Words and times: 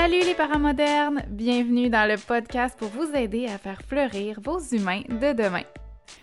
Salut 0.00 0.20
les 0.20 0.34
parents 0.34 0.60
modernes! 0.60 1.24
Bienvenue 1.28 1.90
dans 1.90 2.08
le 2.08 2.16
podcast 2.16 2.78
pour 2.78 2.86
vous 2.86 3.10
aider 3.16 3.46
à 3.46 3.58
faire 3.58 3.82
fleurir 3.82 4.40
vos 4.40 4.60
humains 4.60 5.02
de 5.08 5.32
demain. 5.32 5.64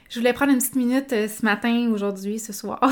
Je 0.10 0.18
voulais 0.18 0.32
prendre 0.32 0.54
une 0.54 0.60
petite 0.60 0.78
minute 0.78 1.12
euh, 1.12 1.28
ce 1.28 1.44
matin, 1.44 1.90
aujourd'hui, 1.92 2.40
ce 2.40 2.54
soir, 2.54 2.80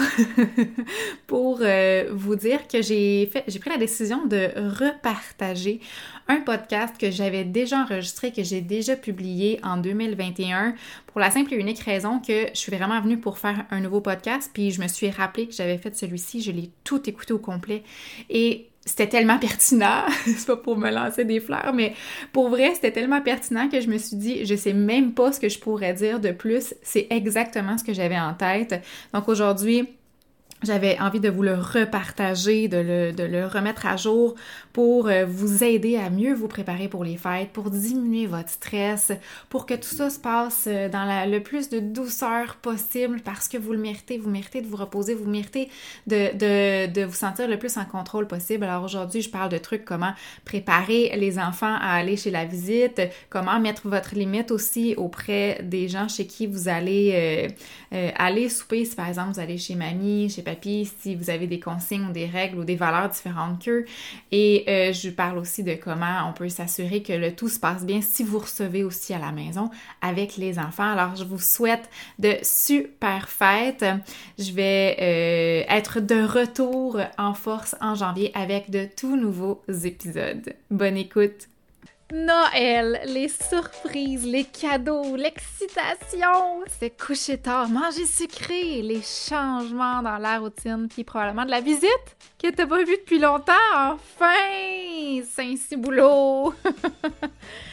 pour 1.28 1.60
euh, 1.62 2.10
vous 2.12 2.36
dire 2.36 2.68
que 2.68 2.82
j'ai 2.82 3.30
fait, 3.32 3.46
j'ai 3.48 3.60
pris 3.60 3.70
la 3.70 3.78
décision 3.78 4.26
de 4.26 4.50
repartager 4.78 5.80
un 6.28 6.42
podcast 6.42 6.98
que 7.00 7.10
j'avais 7.12 7.46
déjà 7.46 7.84
enregistré, 7.84 8.34
que 8.34 8.44
j'ai 8.44 8.60
déjà 8.60 8.98
publié 8.98 9.62
en 9.64 9.78
2021, 9.78 10.76
pour 11.08 11.22
la 11.22 11.32
simple 11.32 11.54
et 11.54 11.58
unique 11.58 11.80
raison 11.80 12.20
que 12.20 12.48
je 12.54 12.60
suis 12.60 12.76
vraiment 12.76 13.00
venue 13.00 13.18
pour 13.18 13.38
faire 13.38 13.66
un 13.72 13.80
nouveau 13.80 14.02
podcast, 14.02 14.52
puis 14.54 14.72
je 14.72 14.82
me 14.82 14.90
suis 14.90 15.10
rappelé 15.10 15.48
que 15.48 15.54
j'avais 15.54 15.78
fait 15.78 15.96
celui-ci, 15.96 16.42
je 16.42 16.52
l'ai 16.52 16.72
tout 16.84 17.10
écouté 17.10 17.32
au 17.32 17.40
complet, 17.40 17.84
et 18.30 18.68
c'était 18.86 19.08
tellement 19.08 19.40
pertinent, 19.40 20.04
c'est 20.26 20.46
pas 20.46 20.58
pour 20.58 20.78
me 20.78 20.90
lancer 20.90 21.26
des 21.26 21.40
fleurs, 21.40 21.74
mais 21.74 21.94
pour 22.32 22.50
vrai, 22.50 22.74
c'était 22.76 22.92
tellement 22.92 23.22
pertinent 23.22 23.70
que 23.70 23.80
je 23.80 23.88
me 23.88 23.98
suis 23.98 24.18
dit, 24.18 24.46
je 24.46 24.56
sais 24.56 24.74
même 24.74 25.14
pas 25.14 25.32
ce 25.32 25.40
que 25.40 25.50
je 25.50 25.60
pourrais 25.60 25.94
dire 25.94 26.20
de 26.20 26.32
plus, 26.32 26.74
c'est 26.82 27.08
exactement 27.10 27.78
ce 27.78 27.84
que 27.84 27.94
j'avais 27.94 28.20
en 28.20 28.34
tête. 28.34 28.84
Donc 29.14 29.30
aujourd'hui, 29.30 29.88
j'avais 30.64 31.00
envie 31.00 31.20
de 31.20 31.30
vous 31.30 31.44
le 31.44 31.56
repartager, 31.56 32.68
de 32.68 32.78
le, 32.78 33.12
de 33.12 33.24
le, 33.24 33.46
remettre 33.46 33.86
à 33.86 33.98
jour 33.98 34.36
pour 34.72 35.08
euh, 35.08 35.26
vous 35.26 35.64
aider 35.64 35.98
à 35.98 36.10
mieux 36.10 36.34
vous 36.34 36.48
préparer 36.48 36.88
pour 36.88 37.04
les 37.04 37.18
fêtes, 37.18 37.50
pour 37.52 37.70
diminuer 37.70 38.26
votre 38.26 38.50
stress, 38.50 39.12
pour 39.50 39.66
que 39.66 39.74
tout 39.74 39.96
ça 39.96 40.10
se 40.10 40.20
passe 40.20 40.66
euh, 40.68 40.90
dans 40.90 41.06
le 41.30 41.40
plus 41.40 41.70
de 41.70 41.80
douceur 41.80 42.56
possible 42.56 43.22
parce 43.22 43.48
que 43.48 43.58
vous 43.58 43.74
le 43.74 43.80
méritez, 43.80 44.18
vous 44.18 44.30
méritez 44.30 44.62
de 44.62 44.68
vous 44.68 44.78
reposer, 44.78 45.14
vous 45.14 45.30
méritez 45.30 45.70
de, 46.08 46.32
de, 46.34 46.92
de 46.92 47.06
vous 47.06 47.14
sentir 47.14 47.48
le 47.48 47.58
plus 47.58 47.78
en 47.78 47.86
contrôle 47.86 48.28
possible. 48.28 48.64
Alors 48.64 48.84
aujourd'hui, 48.84 49.22
je 49.22 49.30
parle 49.30 49.50
de 49.50 49.58
trucs 49.58 49.86
comment 49.86 50.14
préparer 50.46 51.12
les 51.18 51.40
enfants 51.40 51.76
à 51.76 51.96
aller 51.96 52.18
chez 52.18 52.32
la 52.32 52.46
visite, 52.46 53.02
comment 53.30 53.60
mettre 53.60 53.88
votre 53.88 54.16
limite 54.16 54.52
aussi 54.52 54.96
auprès 54.98 55.60
des 55.64 55.88
gens 55.88 56.08
chez 56.08 56.26
qui 56.26 56.48
vous 56.48 56.68
allez 56.68 57.54
euh, 57.94 58.10
aller 58.16 58.50
souper, 58.50 58.86
si 58.86 58.96
par 58.96 59.08
exemple 59.08 59.34
vous 59.34 59.40
allez 59.40 59.58
chez 59.58 59.76
mamie, 59.76 60.30
chez 60.30 60.42
si 60.62 61.16
vous 61.16 61.30
avez 61.30 61.48
des 61.48 61.60
consignes 61.60 62.06
ou 62.06 62.12
des 62.12 62.26
règles 62.26 62.60
ou 62.60 62.64
des 62.64 62.76
valeurs 62.76 63.10
différentes 63.10 63.64
qu'eux. 63.64 63.86
Et 64.32 64.66
euh, 64.68 64.94
je 64.94 65.10
parle 65.10 65.38
aussi 65.38 65.64
de 65.64 65.74
comment 65.76 66.30
on 66.30 66.34
peut 66.34 66.50
s'assurer 66.50 67.02
que 67.04 67.14
le 67.14 67.36
tout 67.36 67.50
se 67.50 67.60
passe 67.60 67.86
bien 67.86 68.02
si 68.02 68.24
vous 68.24 68.40
recevez 68.40 68.84
aussi 68.84 69.14
à 69.14 69.20
la 69.20 69.32
maison 69.32 69.70
avec 70.02 70.38
les 70.38 70.60
enfants. 70.60 70.92
Alors, 70.92 71.16
je 71.16 71.24
vous 71.24 71.40
souhaite 71.40 71.90
de 72.20 72.36
super 72.42 73.30
fêtes. 73.30 73.86
Je 74.38 74.52
vais 74.52 74.98
euh, 75.00 75.74
être 75.74 76.00
de 76.00 76.24
retour 76.24 77.00
en 77.18 77.34
force 77.34 77.76
en 77.82 77.96
janvier 77.96 78.32
avec 78.34 78.70
de 78.70 78.88
tout 78.98 79.16
nouveaux 79.16 79.62
épisodes. 79.84 80.54
Bonne 80.70 80.98
écoute! 80.98 81.53
Noël, 82.12 83.02
les 83.06 83.30
surprises, 83.30 84.26
les 84.26 84.44
cadeaux, 84.44 85.16
l'excitation, 85.16 86.62
c'est 86.80 86.92
coucher 86.96 87.38
tard, 87.38 87.70
manger 87.70 88.06
sucré, 88.06 88.82
les 88.82 89.02
changements 89.02 90.02
dans 90.02 90.18
la 90.18 90.40
routine, 90.40 90.88
puis 90.90 91.04
probablement 91.04 91.46
de 91.46 91.52
la 91.52 91.62
visite 91.62 92.18
que 92.42 92.52
t'as 92.52 92.68
pas 92.68 92.84
vue 92.84 92.98
depuis 92.98 93.20
longtemps. 93.20 93.54
Enfin, 93.86 95.24
Saint-Ciboulot! 95.24 96.54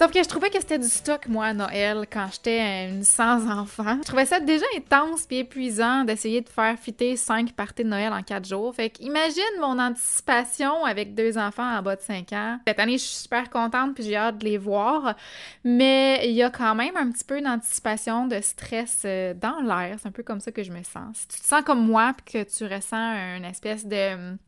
Sauf 0.00 0.12
que 0.12 0.22
je 0.22 0.28
trouvais 0.30 0.48
que 0.48 0.58
c'était 0.58 0.78
du 0.78 0.88
stock, 0.88 1.28
moi, 1.28 1.44
à 1.44 1.52
Noël, 1.52 2.06
quand 2.10 2.26
j'étais 2.32 2.88
une 2.88 3.04
sans 3.04 3.46
enfant. 3.50 3.98
Je 3.98 4.06
trouvais 4.06 4.24
ça 4.24 4.40
déjà 4.40 4.64
intense 4.74 5.26
puis 5.26 5.40
épuisant 5.40 6.04
d'essayer 6.04 6.40
de 6.40 6.48
faire 6.48 6.78
fitter 6.78 7.18
cinq 7.18 7.52
parties 7.52 7.84
de 7.84 7.90
Noël 7.90 8.10
en 8.10 8.22
quatre 8.22 8.48
jours. 8.48 8.74
Fait 8.74 8.88
que 8.88 9.02
imagine 9.02 9.42
mon 9.60 9.78
anticipation 9.78 10.86
avec 10.86 11.14
deux 11.14 11.36
enfants 11.36 11.76
en 11.76 11.82
bas 11.82 11.96
de 11.96 12.00
5 12.00 12.32
ans. 12.32 12.58
Cette 12.66 12.78
année, 12.78 12.96
je 12.96 13.02
suis 13.02 13.24
super 13.24 13.50
contente 13.50 13.94
puis 13.94 14.04
j'ai 14.04 14.16
hâte 14.16 14.38
de 14.38 14.44
les 14.46 14.56
voir. 14.56 15.16
Mais 15.64 16.22
il 16.24 16.32
y 16.32 16.42
a 16.42 16.48
quand 16.48 16.74
même 16.74 16.96
un 16.96 17.10
petit 17.10 17.24
peu 17.24 17.42
d'anticipation, 17.42 18.26
de 18.26 18.40
stress 18.40 19.02
euh, 19.04 19.34
dans 19.34 19.60
l'air. 19.60 19.98
C'est 20.00 20.08
un 20.08 20.12
peu 20.12 20.22
comme 20.22 20.40
ça 20.40 20.50
que 20.50 20.62
je 20.62 20.72
me 20.72 20.82
sens. 20.82 21.14
Si 21.14 21.28
tu 21.28 21.40
te 21.42 21.46
sens 21.46 21.60
comme 21.60 21.86
moi 21.86 22.14
puis 22.16 22.38
que 22.38 22.50
tu 22.50 22.64
ressens 22.64 23.36
une 23.36 23.44
espèce 23.44 23.84
de 23.84 24.38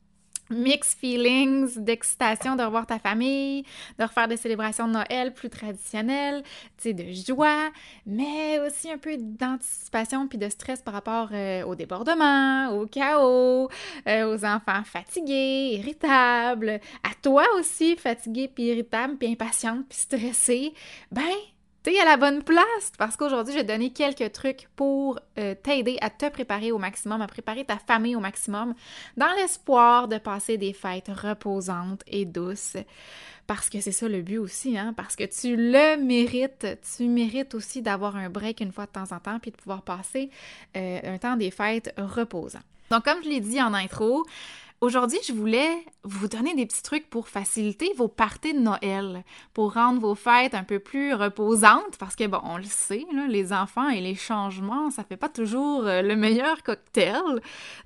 mixed 0.52 0.98
feelings 0.98 1.78
d'excitation 1.78 2.56
de 2.56 2.62
revoir 2.62 2.86
ta 2.86 2.98
famille, 2.98 3.64
de 3.98 4.04
refaire 4.04 4.28
des 4.28 4.36
célébrations 4.36 4.86
de 4.86 4.92
Noël 4.92 5.32
plus 5.34 5.50
traditionnelles, 5.50 6.42
tu 6.76 6.90
sais, 6.90 6.92
de 6.92 7.04
joie, 7.12 7.70
mais 8.06 8.60
aussi 8.60 8.90
un 8.90 8.98
peu 8.98 9.16
d'anticipation 9.16 10.26
puis 10.28 10.38
de 10.38 10.48
stress 10.48 10.82
par 10.82 10.94
rapport 10.94 11.28
euh, 11.32 11.64
au 11.64 11.74
débordement, 11.74 12.70
au 12.70 12.86
chaos, 12.86 13.68
euh, 14.06 14.34
aux 14.34 14.44
enfants 14.44 14.84
fatigués, 14.84 15.78
irritables, 15.78 16.80
à 17.02 17.10
toi 17.22 17.44
aussi 17.58 17.96
fatigué 17.96 18.50
puis 18.52 18.64
irritable 18.64 19.16
puis 19.16 19.32
impatiente 19.32 19.86
puis 19.88 19.98
stressé, 19.98 20.74
ben 21.10 21.22
t'es 21.82 21.98
à 21.98 22.04
la 22.04 22.16
bonne 22.16 22.42
place 22.42 22.92
parce 22.98 23.16
qu'aujourd'hui, 23.16 23.52
je 23.52 23.58
vais 23.58 23.64
donner 23.64 23.90
quelques 23.92 24.32
trucs 24.32 24.68
pour 24.76 25.18
euh, 25.38 25.54
t'aider 25.54 25.98
à 26.00 26.10
te 26.10 26.28
préparer 26.28 26.72
au 26.72 26.78
maximum, 26.78 27.20
à 27.22 27.26
préparer 27.26 27.64
ta 27.64 27.78
famille 27.78 28.16
au 28.16 28.20
maximum, 28.20 28.74
dans 29.16 29.32
l'espoir 29.36 30.08
de 30.08 30.18
passer 30.18 30.58
des 30.58 30.72
fêtes 30.72 31.10
reposantes 31.10 32.02
et 32.06 32.24
douces. 32.24 32.76
Parce 33.46 33.68
que 33.68 33.80
c'est 33.80 33.92
ça 33.92 34.08
le 34.08 34.22
but 34.22 34.38
aussi, 34.38 34.78
hein? 34.78 34.94
Parce 34.96 35.16
que 35.16 35.24
tu 35.24 35.56
le 35.56 35.96
mérites. 35.96 36.66
Tu 36.96 37.08
mérites 37.08 37.54
aussi 37.54 37.82
d'avoir 37.82 38.16
un 38.16 38.30
break 38.30 38.60
une 38.60 38.72
fois 38.72 38.86
de 38.86 38.92
temps 38.92 39.10
en 39.10 39.18
temps 39.18 39.38
puis 39.40 39.50
de 39.50 39.56
pouvoir 39.56 39.82
passer 39.82 40.30
euh, 40.76 41.00
un 41.02 41.18
temps 41.18 41.36
des 41.36 41.50
fêtes 41.50 41.92
reposant. 41.98 42.60
Donc, 42.90 43.04
comme 43.04 43.22
je 43.24 43.28
l'ai 43.28 43.40
dit 43.40 43.60
en 43.60 43.74
intro, 43.74 44.24
Aujourd'hui, 44.82 45.20
je 45.24 45.32
voulais 45.32 45.86
vous 46.02 46.26
donner 46.26 46.56
des 46.56 46.66
petits 46.66 46.82
trucs 46.82 47.08
pour 47.08 47.28
faciliter 47.28 47.92
vos 47.96 48.08
parties 48.08 48.52
de 48.52 48.58
Noël, 48.58 49.22
pour 49.54 49.74
rendre 49.74 50.00
vos 50.00 50.16
fêtes 50.16 50.54
un 50.54 50.64
peu 50.64 50.80
plus 50.80 51.14
reposantes, 51.14 51.96
parce 52.00 52.16
que, 52.16 52.26
bon, 52.26 52.40
on 52.42 52.56
le 52.56 52.64
sait, 52.64 53.06
les 53.28 53.52
enfants 53.52 53.88
et 53.88 54.00
les 54.00 54.16
changements, 54.16 54.90
ça 54.90 55.04
fait 55.04 55.16
pas 55.16 55.28
toujours 55.28 55.86
euh, 55.86 56.02
le 56.02 56.16
meilleur 56.16 56.64
cocktail. 56.64 57.22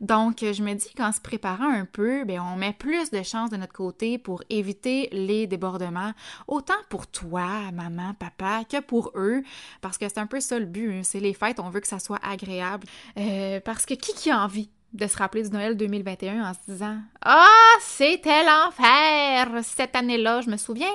Donc, 0.00 0.38
je 0.40 0.62
me 0.62 0.72
dis 0.72 0.94
qu'en 0.96 1.12
se 1.12 1.20
préparant 1.20 1.68
un 1.68 1.84
peu, 1.84 2.24
bien, 2.24 2.42
on 2.42 2.56
met 2.56 2.72
plus 2.72 3.10
de 3.10 3.22
chances 3.22 3.50
de 3.50 3.58
notre 3.58 3.74
côté 3.74 4.16
pour 4.16 4.42
éviter 4.48 5.10
les 5.12 5.46
débordements, 5.46 6.14
autant 6.48 6.80
pour 6.88 7.06
toi, 7.08 7.70
maman, 7.74 8.14
papa, 8.14 8.64
que 8.64 8.80
pour 8.80 9.12
eux, 9.16 9.42
parce 9.82 9.98
que 9.98 10.08
c'est 10.08 10.16
un 10.16 10.26
peu 10.26 10.40
ça 10.40 10.58
le 10.58 10.64
but, 10.64 10.90
hein, 10.94 11.00
c'est 11.02 11.20
les 11.20 11.34
fêtes, 11.34 11.60
on 11.60 11.68
veut 11.68 11.80
que 11.80 11.88
ça 11.88 11.98
soit 11.98 12.20
agréable. 12.24 12.86
Euh, 13.18 13.60
parce 13.60 13.84
que 13.84 13.92
qui 13.92 14.14
qui 14.14 14.30
a 14.30 14.42
envie 14.42 14.70
de 14.96 15.06
se 15.06 15.16
rappeler 15.16 15.42
du 15.42 15.50
Noël 15.50 15.76
2021 15.76 16.42
en 16.42 16.52
se 16.52 16.58
disant 16.72 16.96
Ah, 17.22 17.76
c'était 17.80 18.44
l'enfer 18.44 19.48
cette 19.62 19.94
année-là, 19.94 20.40
je 20.40 20.50
me 20.50 20.56
souviens. 20.56 20.86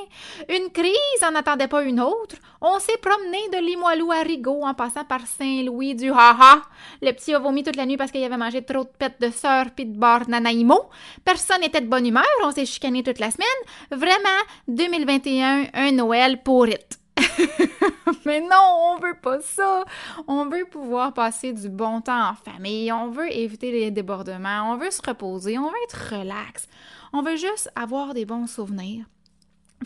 Une 0.50 0.70
crise 0.72 1.24
en 1.24 1.36
attendait 1.36 1.68
pas 1.68 1.84
une 1.84 2.00
autre. 2.00 2.36
On 2.62 2.80
s'est 2.80 2.98
promené 3.02 3.38
de 3.54 3.66
Limoilou 3.66 4.12
à 4.12 4.22
Rigaud 4.22 4.64
en 4.64 4.74
passant 4.74 5.06
par 5.06 5.22
Saint-Louis 5.26 5.96
du 5.96 6.12
Haha. 6.12 6.62
Le 7.02 7.12
petit 7.12 7.34
a 7.34 7.40
vomi 7.40 7.64
toute 7.64 7.76
la 7.76 7.86
nuit 7.86 7.98
parce 7.98 8.12
qu'il 8.12 8.24
avait 8.24 8.38
mangé 8.38 8.64
trop 8.64 8.84
de 8.84 8.90
pètes 8.98 9.22
de 9.22 9.30
sœur 9.30 9.72
pis 9.76 9.86
de 9.86 9.98
bar 9.98 10.28
Nanaïmo. 10.28 10.90
Personne 11.24 11.62
n'était 11.62 11.82
de 11.82 11.88
bonne 11.88 12.06
humeur, 12.06 12.26
on 12.44 12.52
s'est 12.52 12.66
chicané 12.66 13.04
toute 13.04 13.20
la 13.20 13.32
semaine. 13.32 13.48
Vraiment, 13.92 14.30
2021, 14.68 15.68
un 15.74 15.92
Noël 15.92 16.42
pour 16.42 16.68
it. 16.68 17.00
Mais 18.26 18.42
non, 18.42 18.94
on 18.94 19.00
veut 19.00 19.18
pas 19.22 19.40
ça. 19.42 19.86
On 20.28 20.46
veut 20.46 20.66
pouvoir 20.66 21.14
passer 21.14 21.54
du 21.54 21.70
bon 21.70 22.02
temps 22.02 22.30
en 22.30 22.36
famille. 22.36 22.92
On 22.92 23.10
veut 23.10 23.32
éviter 23.32 23.72
les 23.72 23.92
débordements. 23.92 24.72
On 24.72 24.78
veut 24.78 24.92
se 24.92 25.02
reposer. 25.02 25.58
On 25.58 25.68
veut 25.68 25.84
être 25.86 26.16
relax. 26.18 26.68
On 27.14 27.22
veut 27.22 27.36
juste 27.36 27.72
avoir 27.76 28.14
des 28.14 28.26
bons 28.26 28.48
souvenirs. 28.48 29.06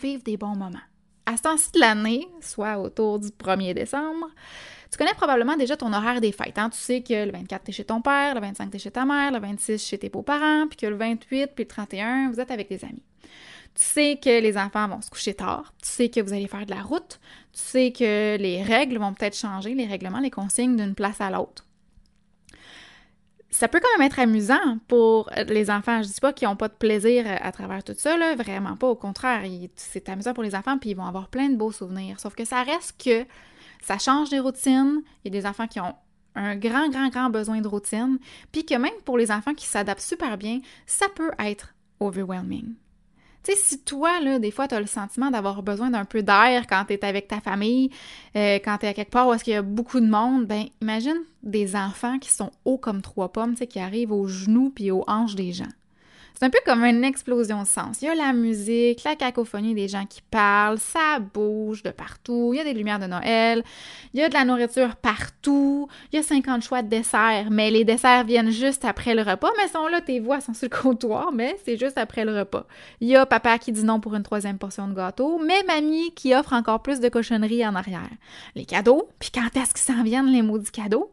Vivre 0.00 0.22
des 0.22 0.36
bons 0.36 0.56
moments. 0.56 0.78
À 1.24 1.36
ce 1.36 1.42
temps-ci 1.42 1.72
de 1.72 1.80
l'année, 1.80 2.28
soit 2.40 2.78
autour 2.78 3.18
du 3.18 3.28
1er 3.28 3.74
décembre, 3.74 4.28
tu 4.90 4.98
connais 4.98 5.14
probablement 5.14 5.56
déjà 5.56 5.76
ton 5.76 5.92
horaire 5.92 6.20
des 6.20 6.30
fêtes. 6.30 6.58
Hein? 6.58 6.70
Tu 6.70 6.78
sais 6.78 7.02
que 7.02 7.24
le 7.24 7.32
24, 7.32 7.64
tu 7.64 7.70
es 7.70 7.74
chez 7.74 7.84
ton 7.84 8.00
père, 8.00 8.34
le 8.34 8.40
25, 8.40 8.70
tu 8.70 8.76
es 8.76 8.78
chez 8.78 8.92
ta 8.92 9.04
mère, 9.04 9.32
le 9.32 9.40
26, 9.40 9.84
chez 9.84 9.98
tes 9.98 10.08
beaux-parents, 10.08 10.68
puis 10.68 10.76
que 10.76 10.86
le 10.86 10.96
28, 10.96 11.50
puis 11.54 11.64
le 11.64 11.68
31, 11.68 12.30
vous 12.30 12.38
êtes 12.38 12.50
avec 12.52 12.68
des 12.68 12.84
amis. 12.84 13.02
Tu 13.76 13.84
sais 13.84 14.18
que 14.22 14.40
les 14.40 14.56
enfants 14.56 14.88
vont 14.88 15.02
se 15.02 15.10
coucher 15.10 15.34
tard. 15.34 15.74
Tu 15.82 15.88
sais 15.88 16.08
que 16.08 16.20
vous 16.20 16.32
allez 16.32 16.48
faire 16.48 16.64
de 16.64 16.70
la 16.70 16.82
route. 16.82 17.20
Tu 17.52 17.60
sais 17.60 17.92
que 17.92 18.36
les 18.38 18.62
règles 18.62 18.98
vont 18.98 19.12
peut-être 19.12 19.36
changer, 19.36 19.74
les 19.74 19.86
règlements, 19.86 20.20
les 20.20 20.30
consignes 20.30 20.76
d'une 20.76 20.94
place 20.94 21.20
à 21.20 21.30
l'autre. 21.30 21.66
Ça 23.50 23.68
peut 23.68 23.80
quand 23.80 23.98
même 23.98 24.06
être 24.06 24.18
amusant 24.18 24.78
pour 24.88 25.30
les 25.46 25.70
enfants. 25.70 26.02
Je 26.02 26.08
dis 26.08 26.20
pas 26.20 26.32
qu'ils 26.32 26.48
n'ont 26.48 26.56
pas 26.56 26.68
de 26.68 26.74
plaisir 26.74 27.24
à 27.26 27.52
travers 27.52 27.84
tout 27.84 27.94
ça, 27.96 28.16
vraiment 28.34 28.76
pas. 28.76 28.88
Au 28.88 28.96
contraire, 28.96 29.42
c'est 29.76 30.08
amusant 30.08 30.32
pour 30.32 30.42
les 30.42 30.54
enfants, 30.54 30.78
puis 30.78 30.90
ils 30.90 30.96
vont 30.96 31.06
avoir 31.06 31.28
plein 31.28 31.48
de 31.50 31.56
beaux 31.56 31.72
souvenirs. 31.72 32.18
Sauf 32.18 32.34
que 32.34 32.44
ça 32.44 32.62
reste 32.62 33.02
que 33.02 33.26
ça 33.82 33.98
change 33.98 34.30
des 34.30 34.40
routines. 34.40 35.02
Il 35.24 35.32
y 35.32 35.36
a 35.36 35.40
des 35.40 35.46
enfants 35.46 35.66
qui 35.66 35.80
ont 35.80 35.94
un 36.34 36.56
grand, 36.56 36.88
grand, 36.88 37.08
grand 37.08 37.30
besoin 37.30 37.60
de 37.60 37.68
routine, 37.68 38.18
puis 38.52 38.64
que 38.64 38.74
même 38.74 38.92
pour 39.04 39.16
les 39.16 39.30
enfants 39.30 39.54
qui 39.54 39.66
s'adaptent 39.66 40.00
super 40.00 40.36
bien, 40.36 40.60
ça 40.86 41.06
peut 41.14 41.32
être 41.38 41.74
overwhelming. 42.00 42.74
Tu 43.46 43.52
sais, 43.52 43.58
si 43.58 43.78
toi, 43.78 44.18
là, 44.20 44.40
des 44.40 44.50
fois, 44.50 44.66
tu 44.66 44.74
as 44.74 44.80
le 44.80 44.86
sentiment 44.86 45.30
d'avoir 45.30 45.62
besoin 45.62 45.90
d'un 45.90 46.04
peu 46.04 46.20
d'air 46.20 46.66
quand 46.68 46.84
tu 46.88 46.94
es 46.94 47.04
avec 47.04 47.28
ta 47.28 47.40
famille, 47.40 47.90
euh, 48.34 48.56
quand 48.56 48.78
tu 48.78 48.86
es 48.86 48.88
à 48.88 48.92
quelque 48.92 49.12
part 49.12 49.28
où 49.28 49.34
est-ce 49.34 49.44
qu'il 49.44 49.52
y 49.52 49.56
a 49.56 49.62
beaucoup 49.62 50.00
de 50.00 50.08
monde, 50.08 50.46
ben 50.46 50.64
imagine 50.82 51.18
des 51.44 51.76
enfants 51.76 52.18
qui 52.18 52.30
sont 52.30 52.50
hauts 52.64 52.78
comme 52.78 53.02
trois 53.02 53.30
pommes, 53.30 53.52
tu 53.52 53.58
sais, 53.58 53.66
qui 53.68 53.78
arrivent 53.78 54.10
aux 54.10 54.26
genoux 54.26 54.72
puis 54.74 54.90
aux 54.90 55.04
hanches 55.06 55.36
des 55.36 55.52
gens. 55.52 55.68
C'est 56.38 56.44
un 56.44 56.50
peu 56.50 56.58
comme 56.66 56.84
une 56.84 57.02
explosion 57.02 57.62
de 57.62 57.66
sens. 57.66 58.02
Il 58.02 58.04
y 58.04 58.08
a 58.08 58.14
la 58.14 58.34
musique, 58.34 59.04
la 59.04 59.16
cacophonie 59.16 59.74
des 59.74 59.88
gens 59.88 60.04
qui 60.04 60.20
parlent, 60.20 60.78
ça 60.78 61.18
bouge 61.18 61.82
de 61.82 61.88
partout, 61.88 62.50
il 62.52 62.58
y 62.58 62.60
a 62.60 62.64
des 62.64 62.74
lumières 62.74 62.98
de 62.98 63.06
Noël, 63.06 63.64
il 64.12 64.20
y 64.20 64.22
a 64.22 64.28
de 64.28 64.34
la 64.34 64.44
nourriture 64.44 64.96
partout, 64.96 65.88
il 66.12 66.16
y 66.16 66.18
a 66.18 66.22
50 66.22 66.62
choix 66.62 66.82
de 66.82 66.88
desserts, 66.88 67.46
mais 67.50 67.70
les 67.70 67.84
desserts 67.84 68.24
viennent 68.24 68.50
juste 68.50 68.84
après 68.84 69.14
le 69.14 69.22
repas, 69.22 69.48
mais 69.56 69.66
sont 69.68 69.86
là, 69.86 70.02
tes 70.02 70.20
voix 70.20 70.42
sont 70.42 70.52
sur 70.52 70.68
le 70.70 70.76
comptoir, 70.76 71.32
mais 71.32 71.58
c'est 71.64 71.78
juste 71.78 71.96
après 71.96 72.26
le 72.26 72.38
repas. 72.38 72.66
Il 73.00 73.08
y 73.08 73.16
a 73.16 73.24
papa 73.24 73.56
qui 73.56 73.72
dit 73.72 73.84
non 73.84 73.98
pour 73.98 74.14
une 74.14 74.22
troisième 74.22 74.58
portion 74.58 74.88
de 74.88 74.94
gâteau, 74.94 75.38
mais 75.38 75.62
mamie 75.66 76.12
qui 76.14 76.34
offre 76.34 76.52
encore 76.52 76.82
plus 76.82 77.00
de 77.00 77.08
cochonneries 77.08 77.66
en 77.66 77.74
arrière. 77.74 78.10
Les 78.54 78.66
cadeaux, 78.66 79.08
puis 79.20 79.30
quand 79.32 79.48
est-ce 79.58 79.72
qu'ils 79.72 79.94
s'en 79.94 80.02
viennent 80.02 80.30
les 80.30 80.42
maudits 80.42 80.70
cadeaux? 80.70 81.10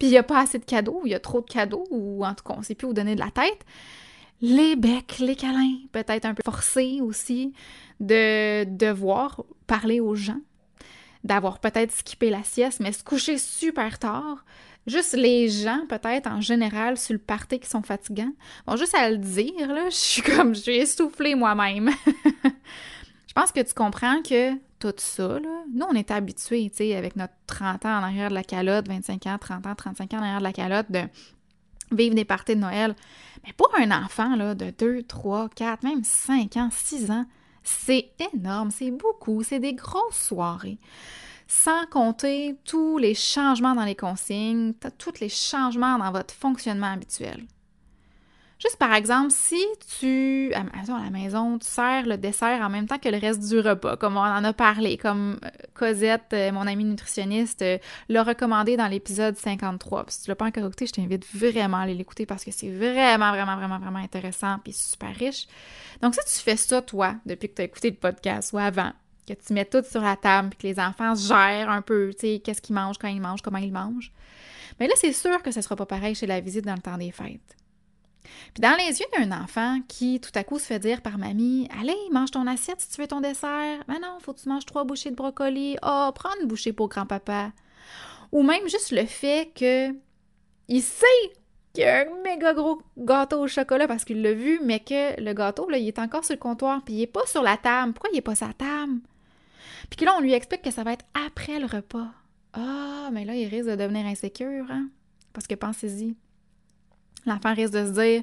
Puis 0.00 0.08
il 0.08 0.10
n'y 0.10 0.18
a 0.18 0.24
pas 0.24 0.40
assez 0.40 0.58
de 0.58 0.64
cadeaux, 0.64 1.02
il 1.04 1.12
y 1.12 1.14
a 1.14 1.20
trop 1.20 1.42
de 1.42 1.46
cadeaux, 1.46 1.84
ou 1.90 2.26
en 2.26 2.34
tout 2.34 2.42
cas, 2.42 2.54
on 2.56 2.58
ne 2.58 2.64
sait 2.64 2.74
plus 2.74 2.88
où 2.88 2.92
donner 2.92 3.14
de 3.14 3.20
la 3.20 3.30
tête 3.30 3.64
les 4.40 4.76
becs, 4.76 5.18
les 5.20 5.36
câlins, 5.36 5.78
peut-être 5.92 6.24
un 6.24 6.34
peu 6.34 6.42
forcés 6.44 7.00
aussi, 7.00 7.52
de 8.00 8.64
devoir 8.64 9.42
parler 9.66 10.00
aux 10.00 10.14
gens, 10.14 10.40
d'avoir 11.22 11.58
peut-être 11.58 11.92
skippé 11.92 12.30
la 12.30 12.42
sieste, 12.42 12.80
mais 12.80 12.92
se 12.92 13.04
coucher 13.04 13.38
super 13.38 13.98
tard. 13.98 14.44
Juste 14.86 15.14
les 15.14 15.48
gens, 15.48 15.86
peut-être 15.88 16.26
en 16.26 16.42
général, 16.42 16.98
sur 16.98 17.14
le 17.14 17.18
party 17.18 17.58
qui 17.58 17.68
sont 17.68 17.82
fatigants. 17.82 18.32
Bon, 18.66 18.76
juste 18.76 18.94
à 18.94 19.10
le 19.10 19.16
dire, 19.16 19.68
là, 19.68 19.84
je 19.90 19.96
suis 19.96 20.22
comme, 20.22 20.54
je 20.54 20.60
suis 20.60 20.76
essoufflée 20.76 21.34
moi-même. 21.34 21.90
je 22.44 23.32
pense 23.34 23.50
que 23.50 23.60
tu 23.60 23.72
comprends 23.72 24.20
que 24.20 24.52
tout 24.78 24.92
ça, 24.98 25.40
là, 25.40 25.64
nous, 25.72 25.86
on 25.88 25.94
est 25.94 26.10
habitués, 26.10 26.68
tu 26.68 26.76
sais, 26.76 26.96
avec 26.96 27.16
notre 27.16 27.32
30 27.46 27.86
ans 27.86 27.98
en 28.00 28.02
arrière 28.02 28.28
de 28.28 28.34
la 28.34 28.44
calotte, 28.44 28.86
25 28.86 29.26
ans, 29.26 29.38
30 29.40 29.66
ans, 29.66 29.74
35 29.74 30.12
ans 30.12 30.18
en 30.18 30.22
arrière 30.22 30.38
de 30.40 30.44
la 30.44 30.52
calotte, 30.52 30.90
de 30.90 31.00
vivre 31.96 32.14
des 32.14 32.24
parties 32.24 32.54
de 32.54 32.60
Noël. 32.60 32.94
Mais 33.44 33.52
pour 33.52 33.70
un 33.78 33.90
enfant 33.90 34.36
là, 34.36 34.54
de 34.54 34.70
2, 34.70 35.02
3, 35.02 35.48
4, 35.54 35.82
même 35.82 36.04
5 36.04 36.56
ans, 36.56 36.68
6 36.70 37.10
ans, 37.10 37.26
c'est 37.62 38.10
énorme, 38.34 38.70
c'est 38.70 38.90
beaucoup, 38.90 39.42
c'est 39.42 39.60
des 39.60 39.74
grosses 39.74 40.16
soirées. 40.16 40.78
Sans 41.46 41.86
compter 41.90 42.56
tous 42.64 42.98
les 42.98 43.14
changements 43.14 43.74
dans 43.74 43.84
les 43.84 43.94
consignes, 43.94 44.74
tous 44.98 45.20
les 45.20 45.28
changements 45.28 45.98
dans 45.98 46.10
votre 46.10 46.34
fonctionnement 46.34 46.92
habituel. 46.92 47.46
Juste 48.64 48.78
par 48.78 48.94
exemple, 48.94 49.30
si 49.30 49.62
tu, 49.98 50.50
à 50.54 50.62
la 50.88 51.10
maison, 51.10 51.58
tu 51.58 51.66
sers 51.66 52.06
le 52.06 52.16
dessert 52.16 52.62
en 52.62 52.70
même 52.70 52.86
temps 52.86 52.96
que 52.96 53.10
le 53.10 53.18
reste 53.18 53.46
du 53.46 53.58
repas, 53.58 53.98
comme 53.98 54.16
on 54.16 54.20
en 54.20 54.42
a 54.42 54.52
parlé, 54.54 54.96
comme 54.96 55.38
euh, 55.44 55.48
Cosette, 55.74 56.32
euh, 56.32 56.50
mon 56.50 56.66
amie 56.66 56.86
nutritionniste, 56.86 57.60
euh, 57.60 57.76
l'a 58.08 58.22
recommandé 58.22 58.78
dans 58.78 58.86
l'épisode 58.86 59.36
53. 59.36 60.06
si 60.08 60.22
tu 60.22 60.30
l'as 60.30 60.34
pas 60.34 60.46
encore 60.46 60.64
écouté, 60.64 60.86
je 60.86 60.92
t'invite 60.92 61.26
vraiment 61.34 61.76
à 61.76 61.80
aller 61.82 61.94
l'écouter 61.94 62.24
parce 62.24 62.42
que 62.42 62.52
c'est 62.52 62.70
vraiment, 62.70 63.32
vraiment, 63.32 63.56
vraiment, 63.56 63.78
vraiment 63.78 63.98
intéressant 63.98 64.56
et 64.64 64.72
super 64.72 65.14
riche. 65.14 65.46
Donc, 66.00 66.14
si 66.14 66.38
tu 66.38 66.42
fais 66.42 66.56
ça, 66.56 66.80
toi, 66.80 67.16
depuis 67.26 67.50
que 67.50 67.56
tu 67.56 67.62
as 67.62 67.66
écouté 67.66 67.90
le 67.90 67.96
podcast 67.96 68.54
ou 68.54 68.58
avant, 68.58 68.92
que 69.28 69.34
tu 69.34 69.52
mets 69.52 69.66
tout 69.66 69.84
sur 69.84 70.00
la 70.00 70.16
table 70.16 70.48
puis 70.48 70.58
que 70.60 70.66
les 70.68 70.80
enfants 70.80 71.14
gèrent 71.14 71.68
un 71.68 71.82
peu, 71.82 72.14
tu 72.14 72.20
sais, 72.20 72.42
qu'est-ce 72.42 72.62
qu'ils 72.62 72.76
mangent, 72.76 72.96
quand 72.96 73.08
ils 73.08 73.20
mangent, 73.20 73.42
comment 73.42 73.58
ils 73.58 73.72
mangent, 73.72 74.10
mais 74.80 74.86
là, 74.86 74.94
c'est 74.96 75.12
sûr 75.12 75.42
que 75.42 75.50
ce 75.50 75.60
sera 75.60 75.76
pas 75.76 75.86
pareil 75.86 76.14
chez 76.14 76.26
la 76.26 76.40
visite 76.40 76.64
dans 76.64 76.74
le 76.74 76.80
temps 76.80 76.96
des 76.96 77.10
fêtes. 77.10 77.56
Puis 78.52 78.60
dans 78.60 78.76
les 78.76 79.00
yeux 79.00 79.06
d'un 79.18 79.32
enfant 79.32 79.80
qui 79.88 80.20
tout 80.20 80.30
à 80.34 80.44
coup 80.44 80.58
se 80.58 80.66
fait 80.66 80.78
dire 80.78 81.02
par 81.02 81.18
mamie 81.18 81.68
Allez, 81.78 81.96
mange 82.10 82.30
ton 82.30 82.46
assiette 82.46 82.80
si 82.80 82.90
tu 82.90 83.00
veux 83.00 83.06
ton 83.06 83.20
dessert. 83.20 83.82
Mais 83.88 83.98
non, 83.98 84.18
faut 84.20 84.32
que 84.32 84.40
tu 84.40 84.48
manges 84.48 84.66
trois 84.66 84.84
bouchées 84.84 85.10
de 85.10 85.16
brocoli. 85.16 85.76
Oh, 85.82 86.10
prends 86.14 86.30
une 86.40 86.46
bouchée 86.46 86.72
pour 86.72 86.88
grand-papa. 86.88 87.52
Ou 88.32 88.42
même 88.42 88.68
juste 88.68 88.90
le 88.90 89.06
fait 89.06 89.52
que 89.54 89.92
il 90.68 90.82
sait 90.82 91.06
qu'il 91.72 91.84
y 91.84 91.86
a 91.86 92.00
un 92.00 92.22
méga 92.22 92.54
gros 92.54 92.80
gâteau 92.96 93.40
au 93.42 93.48
chocolat 93.48 93.86
parce 93.86 94.04
qu'il 94.04 94.22
l'a 94.22 94.32
vu, 94.32 94.60
mais 94.62 94.80
que 94.80 95.20
le 95.20 95.32
gâteau, 95.34 95.68
là, 95.68 95.78
il 95.78 95.88
est 95.88 95.98
encore 95.98 96.24
sur 96.24 96.34
le 96.34 96.40
comptoir, 96.40 96.82
puis 96.84 96.94
il 96.94 97.02
est 97.02 97.06
pas 97.06 97.26
sur 97.26 97.42
la 97.42 97.56
table. 97.56 97.92
Pourquoi 97.92 98.10
il 98.12 98.18
est 98.18 98.22
pas 98.22 98.34
sur 98.34 98.46
la 98.46 98.54
table? 98.54 99.00
Puis 99.90 99.98
que 99.98 100.04
là, 100.04 100.14
on 100.16 100.20
lui 100.20 100.32
explique 100.32 100.62
que 100.62 100.70
ça 100.70 100.84
va 100.84 100.92
être 100.92 101.04
après 101.26 101.58
le 101.58 101.66
repas. 101.66 102.08
Ah, 102.54 103.10
mais 103.12 103.24
là, 103.24 103.34
il 103.34 103.48
risque 103.48 103.68
de 103.68 103.76
devenir 103.76 104.06
insécure, 104.06 104.66
hein? 104.70 104.88
Parce 105.32 105.46
que 105.46 105.54
pensez-y, 105.56 106.14
L'enfant 107.26 107.54
risque 107.54 107.72
de 107.72 107.86
se 107.86 107.92
dire 107.92 108.22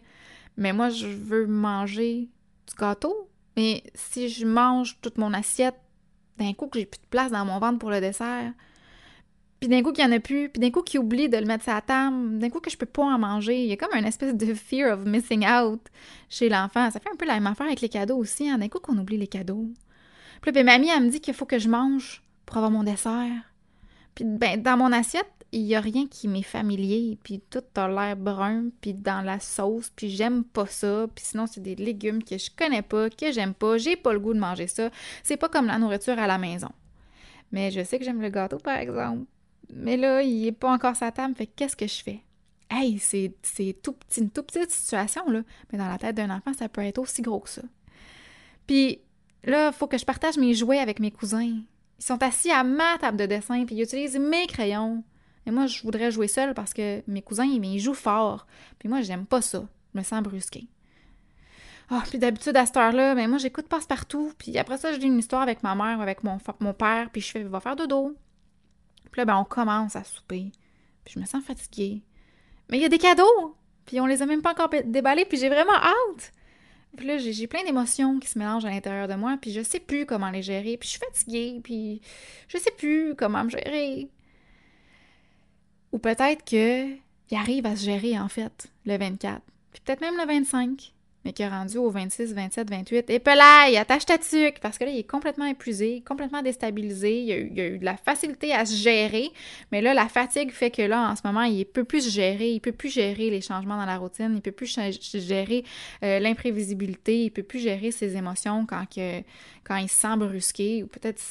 Mais 0.58 0.74
moi, 0.74 0.90
je 0.90 1.08
veux 1.08 1.48
manger 1.48 2.30
du 2.68 2.76
gâteau, 2.78 3.30
mais 3.58 3.84
si 3.94 4.30
je 4.30 4.46
mange 4.46 4.98
toute 5.02 5.18
mon 5.18 5.34
assiette, 5.34 5.76
d'un 6.38 6.54
coup 6.54 6.68
que 6.68 6.80
j'ai 6.80 6.86
plus 6.86 7.00
de 7.00 7.08
place 7.10 7.32
dans 7.32 7.46
mon 7.46 7.60
ventre 7.60 7.80
pour 7.80 7.92
le 7.92 8.02
dessert, 8.02 8.52
puis 9.62 9.70
d'un 9.70 9.84
coup 9.84 9.92
qu'il 9.92 10.04
n'y 10.06 10.12
en 10.12 10.18
a 10.18 10.20
plus, 10.20 10.50
puis 10.50 10.60
d'un 10.60 10.72
coup 10.72 10.82
qu'il 10.82 11.00
oublie 11.00 11.30
de 11.30 11.38
le 11.38 11.46
mettre 11.46 11.64
sur 11.64 11.74
la 11.74 11.82
table, 11.82 12.40
d'un 12.40 12.50
coup 12.50 12.60
que 12.60 12.72
je 12.72 12.78
peux 12.78 12.88
pas 12.88 13.04
en 13.04 13.20
manger. 13.20 13.62
Il 13.64 13.70
y 13.70 13.74
a 13.74 13.78
comme 13.78 13.96
une 13.96 14.08
espèce 14.08 14.34
de 14.34 14.54
fear 14.56 14.98
of 14.98 15.06
missing 15.06 15.46
out 15.48 15.80
chez 16.30 16.50
l'enfant. 16.50 16.90
Ça 16.90 17.00
fait 17.00 17.12
un 17.14 17.16
peu 17.16 17.26
la 17.26 17.36
même 17.36 17.46
affaire 17.46 17.68
avec 17.68 17.80
les 17.82 17.90
cadeaux 17.90 18.18
aussi, 18.18 18.50
hein. 18.50 18.58
d'un 18.58 18.70
coup 18.70 18.80
qu'on 18.80 18.98
oublie 18.98 19.18
les 19.18 19.28
cadeaux. 19.28 19.68
Puis 20.42 20.52
là, 20.52 20.64
ben, 20.64 20.66
mamie, 20.66 20.90
elle 20.90 21.04
me 21.04 21.10
dit 21.10 21.22
qu'il 21.22 21.36
faut 21.36 21.46
que 21.46 21.60
je 21.60 21.70
mange 21.70 22.24
pour 22.48 22.58
avoir 22.58 22.72
mon 22.72 22.84
dessert. 22.84 23.54
Puis 24.16 24.26
ben, 24.26 24.60
dans 24.60 24.78
mon 24.78 24.92
assiette, 24.92 25.41
il 25.54 25.64
n'y 25.66 25.76
a 25.76 25.82
rien 25.82 26.08
qui 26.08 26.28
m'est 26.28 26.44
familier, 26.44 27.18
puis 27.24 27.42
tout 27.50 27.64
a 27.76 27.88
l'air 27.88 28.16
brun, 28.16 28.70
puis 28.80 28.94
dans 28.94 29.22
la 29.22 29.40
sauce, 29.40 29.92
puis 29.94 30.10
j'aime 30.10 30.44
pas 30.46 30.66
ça, 30.66 31.08
puis 31.14 31.26
sinon 31.26 31.46
c'est 31.46 31.62
des 31.62 31.76
légumes 31.76 32.24
que 32.24 32.38
je 32.38 32.50
connais 32.56 32.82
pas, 32.82 33.10
que 33.10 33.32
j'aime 33.32 33.54
pas, 33.54 33.78
j'ai 33.78 33.98
pas 33.98 34.14
le 34.14 34.20
goût 34.20 34.34
de 34.34 34.40
manger 34.40 34.68
ça. 34.68 34.90
C'est 35.24 35.38
pas 35.38 35.50
comme 35.50 35.68
la 35.68 35.78
nourriture 35.78 36.18
à 36.18 36.28
la 36.28 36.38
maison. 36.38 36.70
Mais 37.52 37.70
je 37.70 37.84
sais 37.84 38.00
que 38.00 38.06
j'aime 38.06 38.22
le 38.22 38.30
gâteau, 38.30 38.58
par 38.58 38.78
exemple. 38.78 39.26
Mais 39.74 39.98
là, 39.98 40.22
il 40.22 40.48
est 40.48 40.54
pas 40.54 40.72
encore 40.72 40.96
sa 40.96 41.12
table, 41.12 41.36
fait 41.36 41.48
qu'est-ce 41.48 41.76
que 41.76 41.88
je 41.88 42.02
fais? 42.02 42.22
Hey, 42.70 43.00
c'est 43.00 43.34
tout 43.84 43.92
petit, 43.92 44.22
une 44.22 44.30
toute 44.30 44.48
petite 44.48 44.72
situation, 44.72 45.30
là. 45.30 45.42
Mais 45.72 45.78
dans 45.78 45.90
la 45.90 45.98
tête 45.98 46.16
d'un 46.16 46.30
enfant, 46.30 46.54
ça 46.54 46.70
peut 46.70 46.82
être 46.82 47.00
aussi 47.00 47.22
gros 47.22 47.42
que 47.42 47.50
ça. 47.50 47.62
Puis 48.68 49.02
là, 49.44 49.74
faut 49.74 49.88
que 49.88 49.98
je 49.98 50.06
partage 50.06 50.38
mes 50.38 50.54
jouets 50.54 50.80
avec 50.80 51.02
mes 51.02 51.12
cousins. 51.12 51.60
Ils 52.00 52.04
sont 52.04 52.24
assis 52.24 52.52
à 52.52 52.64
ma 52.64 52.98
table 53.00 53.18
de 53.18 53.26
dessin, 53.26 53.66
puis 53.66 53.76
ils 53.76 53.82
utilisent 53.82 54.18
mes 54.18 54.48
crayons. 54.48 55.04
Et 55.46 55.52
moi, 55.52 55.66
je 55.66 55.82
voudrais 55.82 56.12
jouer 56.12 56.28
seule 56.28 56.54
parce 56.54 56.74
que 56.74 57.02
mes 57.08 57.22
cousins, 57.22 57.46
ils 57.46 57.80
jouent 57.80 57.94
fort. 57.94 58.46
Puis 58.80 58.90
moi, 58.90 59.02
j'aime 59.02 59.26
pas 59.26 59.42
ça. 59.42 59.68
Je 59.94 60.00
me 60.00 60.04
sens 60.04 60.22
brusquée. 60.22 60.68
Ah, 61.90 62.04
puis 62.08 62.20
d'habitude, 62.20 62.56
à 62.56 62.66
cette 62.66 62.78
heure-là, 62.78 63.16
ben 63.16 63.28
moi, 63.30 63.38
j'écoute 63.38 63.68
passe-partout. 63.68 64.34
Puis 64.38 64.58
après 64.58 64.78
ça, 64.78 64.94
je 64.94 65.00
lis 65.00 65.08
une 65.08 65.20
histoire 65.20 65.42
avec 65.42 65.62
ma 65.62 65.76
mère 65.76 66.00
ou 66.00 66.02
avec 66.02 66.24
mon, 66.24 66.38
mon 66.60 66.74
père. 66.74 67.10
Puis 67.12 67.22
je 67.22 67.32
fais, 67.32 67.44
va 67.44 67.60
faire 67.60 67.76
dodo. 67.76 68.16
Puis 69.12 69.20
là, 69.20 69.26
ben, 69.26 69.36
on 69.36 69.44
commence 69.44 69.96
à 69.96 70.04
souper. 70.04 70.52
Puis 71.04 71.16
je 71.16 71.20
me 71.20 71.26
sens 71.26 71.44
fatiguée. 71.44 72.02
Mais 72.70 72.78
il 72.78 72.82
y 72.82 72.86
a 72.86 72.90
des 72.90 72.98
cadeaux! 72.98 73.58
Puis 73.86 74.00
on 74.00 74.06
les 74.06 74.22
a 74.22 74.26
même 74.26 74.42
pas 74.42 74.52
encore 74.52 74.70
déballés. 74.86 75.26
Puis 75.26 75.38
j'ai 75.38 75.50
vraiment 75.50 75.74
hâte! 75.74 76.32
Puis 76.96 77.08
là, 77.08 77.18
j'ai 77.18 77.48
plein 77.48 77.64
d'émotions 77.64 78.20
qui 78.20 78.28
se 78.30 78.40
mélangent 78.40 78.66
à 78.66 78.70
l'intérieur 78.70 79.10
de 79.10 79.16
moi. 79.16 79.38
Puis 79.42 79.52
je 79.52 79.62
sais 79.62 79.80
plus 79.80 80.06
comment 80.06 80.30
les 80.30 80.44
gérer. 80.44 80.78
Puis 80.78 80.88
je 80.88 80.92
suis 80.92 81.06
fatiguée. 81.06 81.60
Puis 81.62 82.02
je 82.48 82.58
sais 82.58 82.72
plus 82.72 83.16
comment 83.18 83.44
me 83.44 83.50
gérer. 83.50 84.10
Ou 85.92 86.00
peut-être 86.00 86.44
qu'il 86.44 86.98
arrive 87.32 87.66
à 87.66 87.76
se 87.76 87.86
gérer, 87.86 88.18
en 88.20 88.28
fait, 88.28 88.68
le 88.86 88.98
24. 88.98 89.42
Puis 89.72 89.82
peut-être 89.86 90.02
même 90.02 90.18
le 90.18 90.26
25. 90.26 90.94
Mais 91.24 91.34
qui 91.34 91.44
est 91.44 91.50
rendu 91.50 91.78
au 91.78 91.92
26, 91.92 92.34
27, 92.34 92.70
28. 92.70 93.10
Et 93.12 93.20
pelaille, 93.20 93.78
attache 93.78 94.06
ta 94.08 94.18
tuque! 94.18 94.60
Parce 94.60 94.80
que 94.80 94.86
là, 94.86 94.92
il 94.92 94.98
est 94.98 95.10
complètement 95.10 95.46
épuisé, 95.46 96.02
complètement 96.04 96.42
déstabilisé. 96.42 97.22
Il 97.22 97.32
a, 97.32 97.38
eu, 97.68 97.78
de 97.78 97.86
la 97.86 97.96
facilité 97.96 98.54
à 98.54 98.66
se 98.66 98.76
gérer. 98.76 99.30
Mais 99.72 99.82
là, 99.82 99.94
la 99.94 100.08
fatigue 100.08 100.52
fait 100.52 100.72
que 100.72 100.82
là, 100.82 101.12
en 101.12 101.16
ce 101.16 101.22
moment, 101.24 101.44
il 101.44 101.64
peut 101.66 101.84
plus 101.84 102.06
se 102.06 102.10
gérer. 102.10 102.54
Il 102.54 102.60
peut 102.60 102.72
plus 102.72 102.90
gérer 102.90 103.30
les 103.30 103.42
changements 103.42 103.78
dans 103.78 103.86
la 103.86 103.98
routine. 103.98 104.32
Il 104.34 104.42
peut 104.42 104.52
plus 104.52 104.76
gérer 105.14 105.64
euh, 106.04 106.20
l'imprévisibilité. 106.20 107.26
Il 107.26 107.30
peut 107.30 107.44
plus 107.44 107.60
gérer 107.60 107.92
ses 107.92 108.18
émotions 108.18 108.66
quand 108.66 108.88
il 108.98 109.90
se 109.90 109.96
sent 109.96 110.18
brusqué. 110.18 110.82
Ou 110.84 110.88
peut-être 110.88 111.22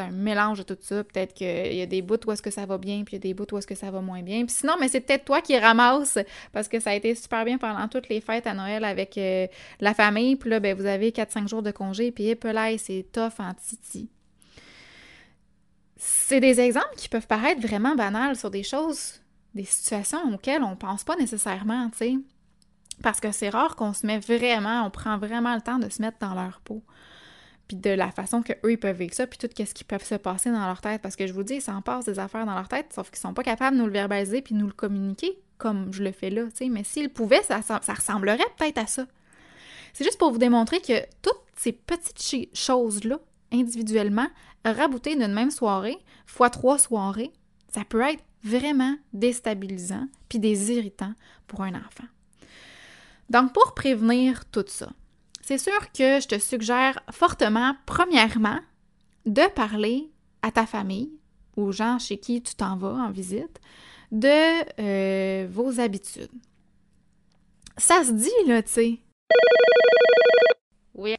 un 0.00 0.10
mélange 0.10 0.58
de 0.58 0.62
tout 0.62 0.76
ça. 0.80 1.04
Peut-être 1.04 1.34
qu'il 1.34 1.74
y 1.74 1.82
a 1.82 1.86
des 1.86 2.02
bouts 2.02 2.18
où 2.26 2.32
est-ce 2.32 2.42
que 2.42 2.50
ça 2.50 2.66
va 2.66 2.78
bien, 2.78 3.04
puis 3.04 3.16
il 3.16 3.16
y 3.16 3.16
a 3.16 3.20
des 3.20 3.34
bouts 3.34 3.46
où 3.52 3.58
est-ce 3.58 3.66
que 3.66 3.74
ça 3.74 3.90
va 3.90 4.00
moins 4.00 4.22
bien. 4.22 4.44
Puis 4.44 4.56
sinon, 4.56 4.74
mais 4.80 4.88
c'est 4.88 5.00
peut-être 5.00 5.24
toi 5.24 5.40
qui 5.40 5.58
ramasses 5.58 6.18
parce 6.52 6.68
que 6.68 6.80
ça 6.80 6.90
a 6.90 6.94
été 6.94 7.14
super 7.14 7.44
bien 7.44 7.58
pendant 7.58 7.86
toutes 7.88 8.08
les 8.08 8.20
fêtes 8.20 8.46
à 8.46 8.54
Noël 8.54 8.84
avec 8.84 9.16
euh, 9.18 9.46
la 9.80 9.94
famille. 9.94 10.36
Puis 10.36 10.50
là, 10.50 10.60
ben, 10.60 10.76
vous 10.76 10.86
avez 10.86 11.10
4-5 11.10 11.48
jours 11.48 11.62
de 11.62 11.70
congé, 11.70 12.10
puis 12.12 12.34
là, 12.42 12.78
c'est 12.78 13.06
tough 13.12 13.38
en 13.38 13.54
titi. 13.54 14.08
C'est 15.96 16.40
des 16.40 16.60
exemples 16.60 16.94
qui 16.96 17.08
peuvent 17.08 17.26
paraître 17.26 17.60
vraiment 17.60 17.94
banals 17.94 18.36
sur 18.36 18.50
des 18.50 18.62
choses, 18.62 19.20
des 19.54 19.64
situations 19.64 20.20
auxquelles 20.32 20.62
on 20.62 20.76
pense 20.76 21.04
pas 21.04 21.16
nécessairement, 21.16 21.90
tu 21.90 21.98
sais. 21.98 22.14
Parce 23.02 23.20
que 23.20 23.32
c'est 23.32 23.48
rare 23.48 23.76
qu'on 23.76 23.92
se 23.92 24.06
met 24.06 24.18
vraiment, 24.18 24.84
on 24.86 24.90
prend 24.90 25.18
vraiment 25.18 25.54
le 25.54 25.60
temps 25.60 25.78
de 25.78 25.88
se 25.88 26.00
mettre 26.02 26.18
dans 26.20 26.34
leur 26.34 26.60
peau 26.60 26.82
puis 27.70 27.76
de 27.76 27.90
la 27.90 28.10
façon 28.10 28.42
qu'eux, 28.42 28.72
ils 28.72 28.78
peuvent 28.78 28.96
vivre 28.96 29.14
ça, 29.14 29.28
puis 29.28 29.38
tout 29.38 29.46
ce 29.56 29.74
qui 29.74 29.84
peut 29.84 29.96
se 30.02 30.16
passer 30.16 30.50
dans 30.50 30.66
leur 30.66 30.80
tête. 30.80 31.00
Parce 31.02 31.14
que 31.14 31.28
je 31.28 31.32
vous 31.32 31.44
dis, 31.44 31.54
ils 31.54 31.62
s'en 31.62 31.82
passent 31.82 32.06
des 32.06 32.18
affaires 32.18 32.44
dans 32.44 32.56
leur 32.56 32.66
tête, 32.66 32.92
sauf 32.92 33.10
qu'ils 33.10 33.20
sont 33.20 33.32
pas 33.32 33.44
capables 33.44 33.76
de 33.76 33.82
nous 33.82 33.86
le 33.86 33.92
verbaliser 33.92 34.42
puis 34.42 34.56
nous 34.56 34.66
le 34.66 34.72
communiquer, 34.72 35.38
comme 35.56 35.92
je 35.92 36.02
le 36.02 36.10
fais 36.10 36.30
là, 36.30 36.42
tu. 36.52 36.68
Mais 36.68 36.82
s'ils 36.82 37.10
pouvaient, 37.10 37.44
ça, 37.44 37.62
ça 37.62 37.94
ressemblerait 37.94 38.38
peut-être 38.58 38.78
à 38.78 38.88
ça. 38.88 39.06
C'est 39.92 40.02
juste 40.02 40.18
pour 40.18 40.32
vous 40.32 40.38
démontrer 40.38 40.80
que 40.80 41.00
toutes 41.22 41.44
ces 41.54 41.70
petites 41.70 42.56
choses-là, 42.56 43.20
individuellement, 43.52 44.26
raboutées 44.64 45.14
d'une 45.14 45.32
même 45.32 45.52
soirée, 45.52 45.98
fois 46.26 46.50
trois 46.50 46.76
soirées, 46.76 47.32
ça 47.68 47.82
peut 47.88 48.00
être 48.00 48.24
vraiment 48.42 48.96
déstabilisant 49.12 50.08
puis 50.28 50.40
des 50.40 50.72
irritants 50.72 51.14
pour 51.46 51.62
un 51.62 51.76
enfant. 51.76 52.08
Donc, 53.28 53.52
pour 53.52 53.74
prévenir 53.74 54.44
tout 54.46 54.64
ça, 54.66 54.90
c'est 55.50 55.58
sûr 55.58 55.90
que 55.90 56.20
je 56.20 56.28
te 56.28 56.38
suggère 56.38 57.00
fortement, 57.10 57.74
premièrement, 57.84 58.60
de 59.26 59.42
parler 59.48 60.08
à 60.42 60.52
ta 60.52 60.64
famille, 60.64 61.10
aux 61.56 61.72
gens 61.72 61.98
chez 61.98 62.18
qui 62.18 62.40
tu 62.40 62.54
t'en 62.54 62.76
vas 62.76 62.92
en 62.92 63.10
visite, 63.10 63.58
de 64.12 64.28
euh, 64.80 65.48
vos 65.50 65.80
habitudes. 65.80 66.30
Ça 67.76 68.04
se 68.04 68.12
dit, 68.12 68.30
là, 68.46 68.62
tu 68.62 68.70
sais. 68.70 68.98
Oui. 70.94 71.16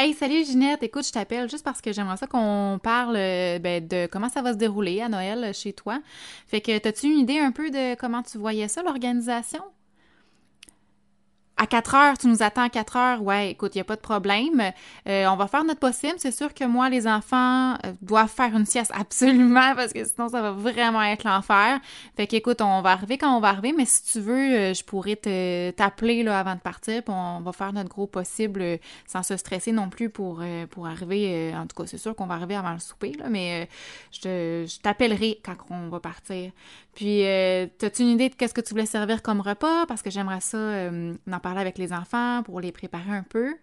Hey, 0.00 0.14
salut 0.14 0.44
Ginette, 0.44 0.82
écoute, 0.82 1.06
je 1.06 1.12
t'appelle 1.12 1.48
juste 1.48 1.64
parce 1.64 1.80
que 1.80 1.92
j'aimerais 1.92 2.16
ça 2.16 2.26
qu'on 2.26 2.80
parle 2.82 3.14
euh, 3.14 3.60
ben, 3.60 3.86
de 3.86 4.08
comment 4.10 4.30
ça 4.30 4.42
va 4.42 4.52
se 4.52 4.58
dérouler 4.58 5.00
à 5.00 5.08
Noël 5.08 5.54
chez 5.54 5.72
toi. 5.72 6.00
Fait 6.48 6.60
que, 6.60 6.72
as-tu 6.72 7.06
une 7.06 7.20
idée 7.20 7.38
un 7.38 7.52
peu 7.52 7.70
de 7.70 7.94
comment 7.94 8.24
tu 8.24 8.36
voyais 8.36 8.66
ça, 8.66 8.82
l'organisation? 8.82 9.62
À 11.56 11.66
4 11.66 11.94
heures, 11.94 12.18
tu 12.18 12.26
nous 12.26 12.42
attends 12.42 12.64
à 12.64 12.68
4 12.68 12.96
heures, 12.96 13.22
ouais, 13.22 13.52
écoute, 13.52 13.74
il 13.74 13.78
n'y 13.78 13.82
a 13.82 13.84
pas 13.84 13.94
de 13.94 14.00
problème. 14.00 14.72
Euh, 15.08 15.26
on 15.26 15.36
va 15.36 15.46
faire 15.46 15.62
notre 15.62 15.78
possible. 15.78 16.14
C'est 16.18 16.32
sûr 16.32 16.52
que 16.52 16.64
moi, 16.64 16.88
les 16.88 17.06
enfants 17.06 17.74
euh, 17.74 17.92
doivent 18.02 18.30
faire 18.30 18.56
une 18.56 18.66
sieste 18.66 18.90
absolument 18.98 19.74
parce 19.76 19.92
que 19.92 20.04
sinon, 20.04 20.28
ça 20.28 20.42
va 20.42 20.50
vraiment 20.50 21.02
être 21.02 21.24
l'enfer. 21.24 21.78
Fait 22.16 22.26
qu'écoute, 22.26 22.60
on 22.60 22.82
va 22.82 22.90
arriver 22.90 23.18
quand 23.18 23.36
on 23.36 23.40
va 23.40 23.50
arriver, 23.50 23.72
mais 23.72 23.84
si 23.84 24.02
tu 24.04 24.20
veux, 24.20 24.34
euh, 24.34 24.74
je 24.74 24.82
pourrais 24.82 25.16
te, 25.16 25.70
t'appeler 25.70 26.24
là, 26.24 26.40
avant 26.40 26.56
de 26.56 26.60
partir, 26.60 27.02
puis 27.04 27.14
on 27.16 27.40
va 27.40 27.52
faire 27.52 27.72
notre 27.72 27.88
gros 27.88 28.08
possible 28.08 28.78
sans 29.06 29.22
se 29.22 29.36
stresser 29.36 29.70
non 29.70 29.90
plus 29.90 30.10
pour, 30.10 30.42
pour 30.70 30.86
arriver. 30.86 31.54
en 31.54 31.66
tout 31.66 31.80
cas, 31.80 31.86
c'est 31.86 31.98
sûr 31.98 32.16
qu'on 32.16 32.26
va 32.26 32.34
arriver 32.34 32.56
avant 32.56 32.72
le 32.72 32.80
souper, 32.80 33.12
là, 33.12 33.28
mais 33.28 33.68
je, 34.10 34.64
je 34.66 34.80
t'appellerai 34.80 35.40
quand 35.44 35.54
on 35.70 35.88
va 35.88 36.00
partir. 36.00 36.50
Puis, 36.94 37.24
euh, 37.24 37.66
as-tu 37.82 38.02
une 38.02 38.10
idée 38.10 38.28
de 38.28 38.34
qu'est-ce 38.34 38.54
que 38.54 38.60
tu 38.60 38.70
voulais 38.70 38.86
servir 38.86 39.22
comme 39.22 39.40
repas? 39.40 39.86
Parce 39.86 40.02
que 40.02 40.10
j'aimerais 40.10 40.40
ça 40.40 40.56
euh, 40.56 41.14
en 41.30 41.40
parler 41.40 41.60
avec 41.60 41.78
les 41.78 41.92
enfants 41.92 42.42
pour 42.44 42.60
les 42.60 42.72
préparer 42.72 43.10
un 43.10 43.24
peu. 43.24 43.54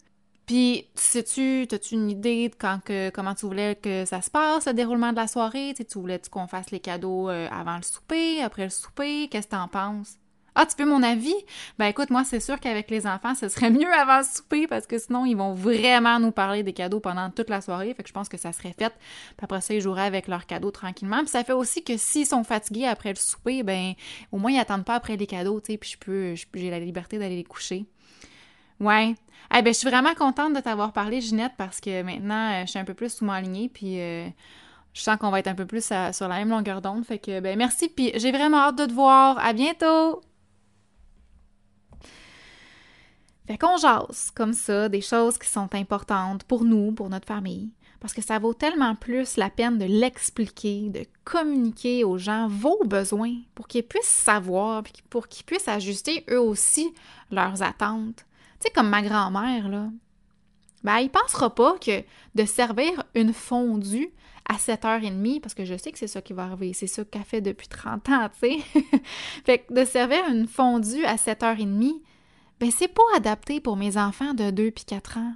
Puis, 0.46 0.88
sais-tu, 0.96 1.66
as-tu 1.72 1.96
une 1.96 2.10
idée 2.10 2.50
de 2.50 2.56
quand 2.56 2.80
comment 3.14 3.34
tu 3.36 3.46
voulais 3.46 3.76
que 3.76 4.04
ça 4.06 4.22
se 4.22 4.30
passe, 4.30 4.68
le 4.68 4.74
déroulement 4.74 5.12
de 5.12 5.16
la 5.16 5.28
soirée? 5.28 5.74
tu 5.74 5.86
voulais 5.98 6.20
qu'on 6.30 6.48
fasse 6.48 6.72
les 6.72 6.80
cadeaux 6.80 7.30
euh, 7.30 7.48
avant 7.52 7.78
le 7.78 7.84
souper, 7.84 8.42
après 8.42 8.66
le 8.66 8.70
souper? 8.70 9.30
Qu'est-ce 9.30 9.48
que 9.48 9.52
t'en 9.52 9.68
penses? 9.68 10.18
Ah, 10.54 10.66
tu 10.66 10.84
veux 10.84 10.90
mon 10.90 11.02
avis? 11.02 11.34
Ben 11.80 11.88
écoute, 11.88 12.10
moi, 12.10 12.26
c'est 12.26 12.42
sûr 12.42 12.60
qu'avec 12.60 12.90
les 12.90 13.08
enfants, 13.08 13.34
ce 13.36 13.48
serait 13.48 13.70
mieux 13.72 13.92
avant 13.94 14.18
le 14.18 14.26
souper 14.26 14.68
parce 14.68 14.86
que 14.86 14.98
sinon, 14.98 15.26
ils 15.26 15.36
vont 15.36 15.54
vraiment 15.54 16.20
nous 16.20 16.32
parler 16.32 16.62
des 16.62 16.74
cadeaux 16.74 17.00
pendant 17.00 17.30
toute 17.30 17.50
la 17.50 17.62
soirée. 17.62 17.94
Fait 17.94 18.04
que 18.04 18.10
je 18.10 18.14
pense 18.14 18.28
que 18.28 18.38
ça 18.38 18.52
serait 18.52 18.74
fait. 18.78 18.94
Puis 19.38 19.44
après 19.44 19.62
ça, 19.62 19.74
ils 19.74 19.82
joueraient 19.82 20.06
avec 20.06 20.28
leurs 20.28 20.46
cadeaux 20.46 20.72
tranquillement. 20.72 21.20
Puis 21.20 21.30
ça 21.30 21.46
fait 21.46 21.54
aussi 21.54 21.84
que 21.84 21.96
s'ils 21.96 22.26
sont 22.26 22.44
fatigués 22.44 22.86
après 22.86 23.10
le 23.10 23.16
souper, 23.16 23.64
ben 23.64 23.94
au 24.34 24.38
moins, 24.38 24.52
ils 24.52 24.60
attendent 24.60 24.84
pas 24.84 24.96
après 24.96 25.16
les 25.16 25.28
cadeaux, 25.28 25.62
tu 25.62 25.72
sais. 25.72 25.78
Puis 25.78 25.92
je 25.92 25.98
peux, 25.98 26.36
j'ai 26.36 26.70
la 26.70 26.80
liberté 26.80 27.18
d'aller 27.18 27.38
les 27.38 27.44
coucher. 27.46 27.86
Ouais. 28.82 29.16
Eh 29.56 29.62
ben, 29.62 29.74
je 29.74 29.80
suis 29.80 29.90
vraiment 29.90 30.14
contente 30.16 30.54
de 30.54 30.60
t'avoir 30.60 30.92
parlé, 30.92 31.22
Ginette, 31.22 31.54
parce 31.58 31.80
que 31.80 32.04
maintenant, 32.04 32.52
euh, 32.52 32.62
je 32.66 32.72
suis 32.72 32.80
un 32.80 32.86
peu 32.86 32.94
plus 32.94 33.14
sous 33.14 33.26
ma 33.26 33.40
lignée. 33.40 33.70
Puis. 33.74 34.00
Euh, 34.02 34.28
je 34.94 35.04
sens 35.04 35.18
qu'on 35.18 35.30
va 35.30 35.40
être 35.40 35.48
un 35.48 35.56
peu 35.56 35.66
plus 35.66 35.86
sur 36.12 36.28
la 36.28 36.36
même 36.36 36.50
longueur 36.50 36.82
d'onde. 36.82 37.06
Fait 37.06 37.18
que, 37.18 37.40
ben, 37.40 37.58
merci. 37.58 37.88
Puis 37.88 38.12
j'ai 38.16 38.34
vraiment 38.34 38.58
hâte 38.58 38.78
de 38.78 38.86
te 38.86 38.92
voir. 38.92 39.40
À 39.40 39.54
bientôt! 39.54 40.22
Fait 43.52 43.58
qu'on 43.58 43.76
jase 43.76 44.32
comme 44.34 44.54
ça 44.54 44.88
des 44.88 45.02
choses 45.02 45.38
qui 45.38 45.50
sont 45.50 45.76
importantes 45.76 46.46
pour 46.46 46.64
nous, 46.64 46.94
pour 46.94 47.10
notre 47.10 47.28
famille, 47.28 47.74
parce 48.00 48.14
que 48.14 48.22
ça 48.22 48.40
vaut 48.40 48.54
tellement 48.54 48.96
plus 48.96 49.36
la 49.36 49.50
peine 49.50 49.78
de 49.78 49.84
l'expliquer, 49.84 50.88
de 50.88 51.06
communiquer 51.26 52.06
aux 52.06 52.18
gens 52.18 52.48
vos 52.48 52.82
besoins 52.86 53.36
pour 53.54 53.68
qu'ils 53.68 53.84
puissent 53.84 54.06
savoir, 54.06 54.84
pour 55.10 55.28
qu'ils 55.28 55.46
puissent 55.46 55.68
ajuster 55.68 56.24
eux 56.30 56.40
aussi 56.40 56.94
leurs 57.30 57.62
attentes. 57.62 58.26
Tu 58.62 58.68
sais, 58.68 58.70
comme 58.70 58.88
ma 58.88 59.02
grand-mère, 59.02 59.68
là. 59.68 59.90
Ben, 60.86 61.00
il 61.00 61.10
pensera 61.10 61.54
pas 61.54 61.78
que 61.78 62.04
de 62.34 62.46
servir 62.46 63.04
une 63.16 63.34
fondue 63.34 64.12
à 64.48 64.56
7h30, 64.56 65.42
parce 65.42 65.56
que 65.56 65.66
je 65.66 65.76
sais 65.76 65.92
que 65.92 66.00
c'est 66.00 66.08
ça 66.08 66.22
qui 66.22 66.32
va 66.32 66.44
arriver, 66.44 66.72
c'est 66.72 66.88
ça 66.88 67.04
qu'elle 67.04 67.26
fait 67.26 67.42
depuis 67.42 67.68
30 67.68 68.08
ans, 68.12 68.30
tu 68.30 68.62
sais. 68.62 68.82
fait 69.46 69.66
de 69.70 69.84
servir 69.84 70.26
une 70.30 70.48
fondue 70.48 71.04
à 71.04 71.18
7h30, 71.18 72.00
ben 72.62 72.70
c'est 72.70 72.88
pas 72.88 73.02
adapté 73.16 73.60
pour 73.60 73.76
mes 73.76 73.98
enfants 73.98 74.36
de 74.36 74.52
2 74.52 74.70
puis 74.70 74.86
4 74.86 75.18
ans. 75.18 75.34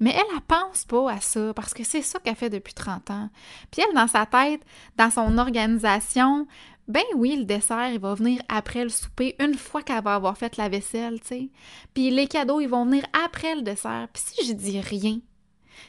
Mais 0.00 0.10
elle, 0.10 0.24
elle 0.34 0.40
pense 0.40 0.84
pas 0.84 1.12
à 1.12 1.20
ça 1.20 1.54
parce 1.54 1.72
que 1.72 1.84
c'est 1.84 2.02
ça 2.02 2.18
qu'elle 2.18 2.34
fait 2.34 2.50
depuis 2.50 2.74
30 2.74 3.08
ans. 3.10 3.30
Puis 3.70 3.82
elle, 3.86 3.94
dans 3.94 4.08
sa 4.08 4.26
tête, 4.26 4.60
dans 4.96 5.10
son 5.12 5.38
organisation, 5.38 6.48
ben 6.88 7.04
oui, 7.14 7.36
le 7.36 7.44
dessert, 7.44 7.92
il 7.92 8.00
va 8.00 8.14
venir 8.14 8.42
après 8.48 8.82
le 8.82 8.88
souper, 8.88 9.36
une 9.38 9.54
fois 9.54 9.82
qu'elle 9.82 10.02
va 10.02 10.16
avoir 10.16 10.36
fait 10.36 10.56
la 10.56 10.68
vaisselle, 10.68 11.20
tu 11.20 11.28
sais. 11.28 11.48
Puis 11.94 12.10
les 12.10 12.26
cadeaux, 12.26 12.60
ils 12.60 12.68
vont 12.68 12.84
venir 12.84 13.04
après 13.24 13.54
le 13.54 13.62
dessert. 13.62 14.08
Puis 14.12 14.22
si 14.26 14.48
je 14.48 14.52
dis 14.52 14.80
rien, 14.80 15.20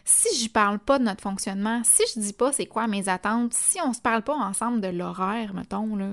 si 0.05 0.43
je 0.43 0.47
parle 0.47 0.77
pas 0.77 0.99
de 0.99 1.05
notre 1.05 1.23
fonctionnement, 1.23 1.81
si 1.83 2.03
je 2.13 2.19
dis 2.19 2.33
pas 2.33 2.51
c'est 2.51 2.67
quoi 2.67 2.85
mes 2.85 3.09
attentes, 3.09 3.55
si 3.55 3.79
on 3.81 3.93
se 3.93 4.01
parle 4.01 4.21
pas 4.21 4.35
ensemble 4.35 4.79
de 4.79 4.89
l'horaire, 4.89 5.55
mettons, 5.55 5.95
là, 5.95 6.09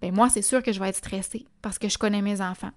ben 0.00 0.14
moi, 0.14 0.30
c'est 0.30 0.40
sûr 0.40 0.62
que 0.62 0.72
je 0.72 0.80
vais 0.80 0.88
être 0.88 0.96
stressée 0.96 1.44
parce 1.60 1.78
que 1.78 1.90
je 1.90 1.98
connais 1.98 2.22
mes 2.22 2.40
enfants 2.40 2.72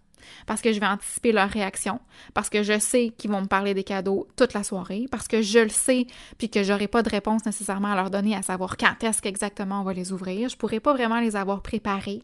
parce 0.45 0.61
que 0.61 0.73
je 0.73 0.79
vais 0.79 0.87
anticiper 0.87 1.31
leur 1.31 1.49
réaction, 1.49 1.99
parce 2.33 2.49
que 2.49 2.63
je 2.63 2.79
sais 2.79 3.13
qu'ils 3.17 3.31
vont 3.31 3.41
me 3.41 3.47
parler 3.47 3.73
des 3.73 3.83
cadeaux 3.83 4.27
toute 4.35 4.53
la 4.53 4.63
soirée, 4.63 5.05
parce 5.11 5.27
que 5.27 5.41
je 5.41 5.59
le 5.59 5.69
sais, 5.69 6.07
puis 6.37 6.49
que 6.49 6.63
j'aurai 6.63 6.87
pas 6.87 7.03
de 7.03 7.09
réponse 7.09 7.45
nécessairement 7.45 7.91
à 7.91 7.95
leur 7.95 8.09
donner 8.09 8.35
à 8.35 8.41
savoir 8.41 8.77
quand 8.77 9.03
est-ce 9.03 9.21
qu'exactement 9.21 9.81
on 9.81 9.83
va 9.83 9.93
les 9.93 10.11
ouvrir. 10.11 10.49
Je 10.49 10.57
pourrais 10.57 10.79
pas 10.79 10.93
vraiment 10.93 11.19
les 11.19 11.35
avoir 11.35 11.61
préparés. 11.61 12.23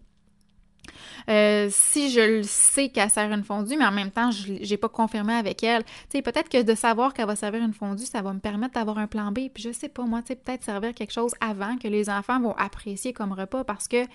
Euh, 1.30 1.68
si 1.72 2.10
je 2.10 2.20
le 2.20 2.44
sais 2.44 2.90
qu'elle 2.90 3.10
sert 3.10 3.32
une 3.32 3.44
fondue, 3.44 3.76
mais 3.78 3.86
en 3.86 3.92
même 3.92 4.12
temps, 4.12 4.32
je 4.32 4.54
n'ai 4.54 4.78
pas 4.78 4.90
confirmé 4.90 5.34
avec 5.34 5.64
elle, 5.64 5.84
tu 6.10 6.22
peut-être 6.22 6.50
que 6.50 6.62
de 6.62 6.76
savoir 6.76 7.14
qu'elle 7.14 7.28
va 7.28 7.36
servir 7.36 7.64
une 7.64 7.74
fondue, 7.74 8.06
ça 8.06 8.22
va 8.22 8.34
me 8.34 8.40
permettre 8.40 8.74
d'avoir 8.74 8.98
un 8.98 9.08
plan 9.08 9.32
B. 9.32 9.50
Puis 9.54 9.64
je 9.64 9.72
sais 9.72 9.90
pas, 9.90 10.04
moi, 10.04 10.22
peut-être 10.22 10.64
servir 10.64 10.94
quelque 10.94 11.14
chose 11.14 11.34
avant 11.42 11.78
que 11.78 11.88
les 11.88 12.10
enfants 12.10 12.40
vont 12.40 12.56
apprécier 12.58 13.14
comme 13.14 13.32
repas. 13.32 13.64
Parce 13.64 13.88
que 13.88 14.06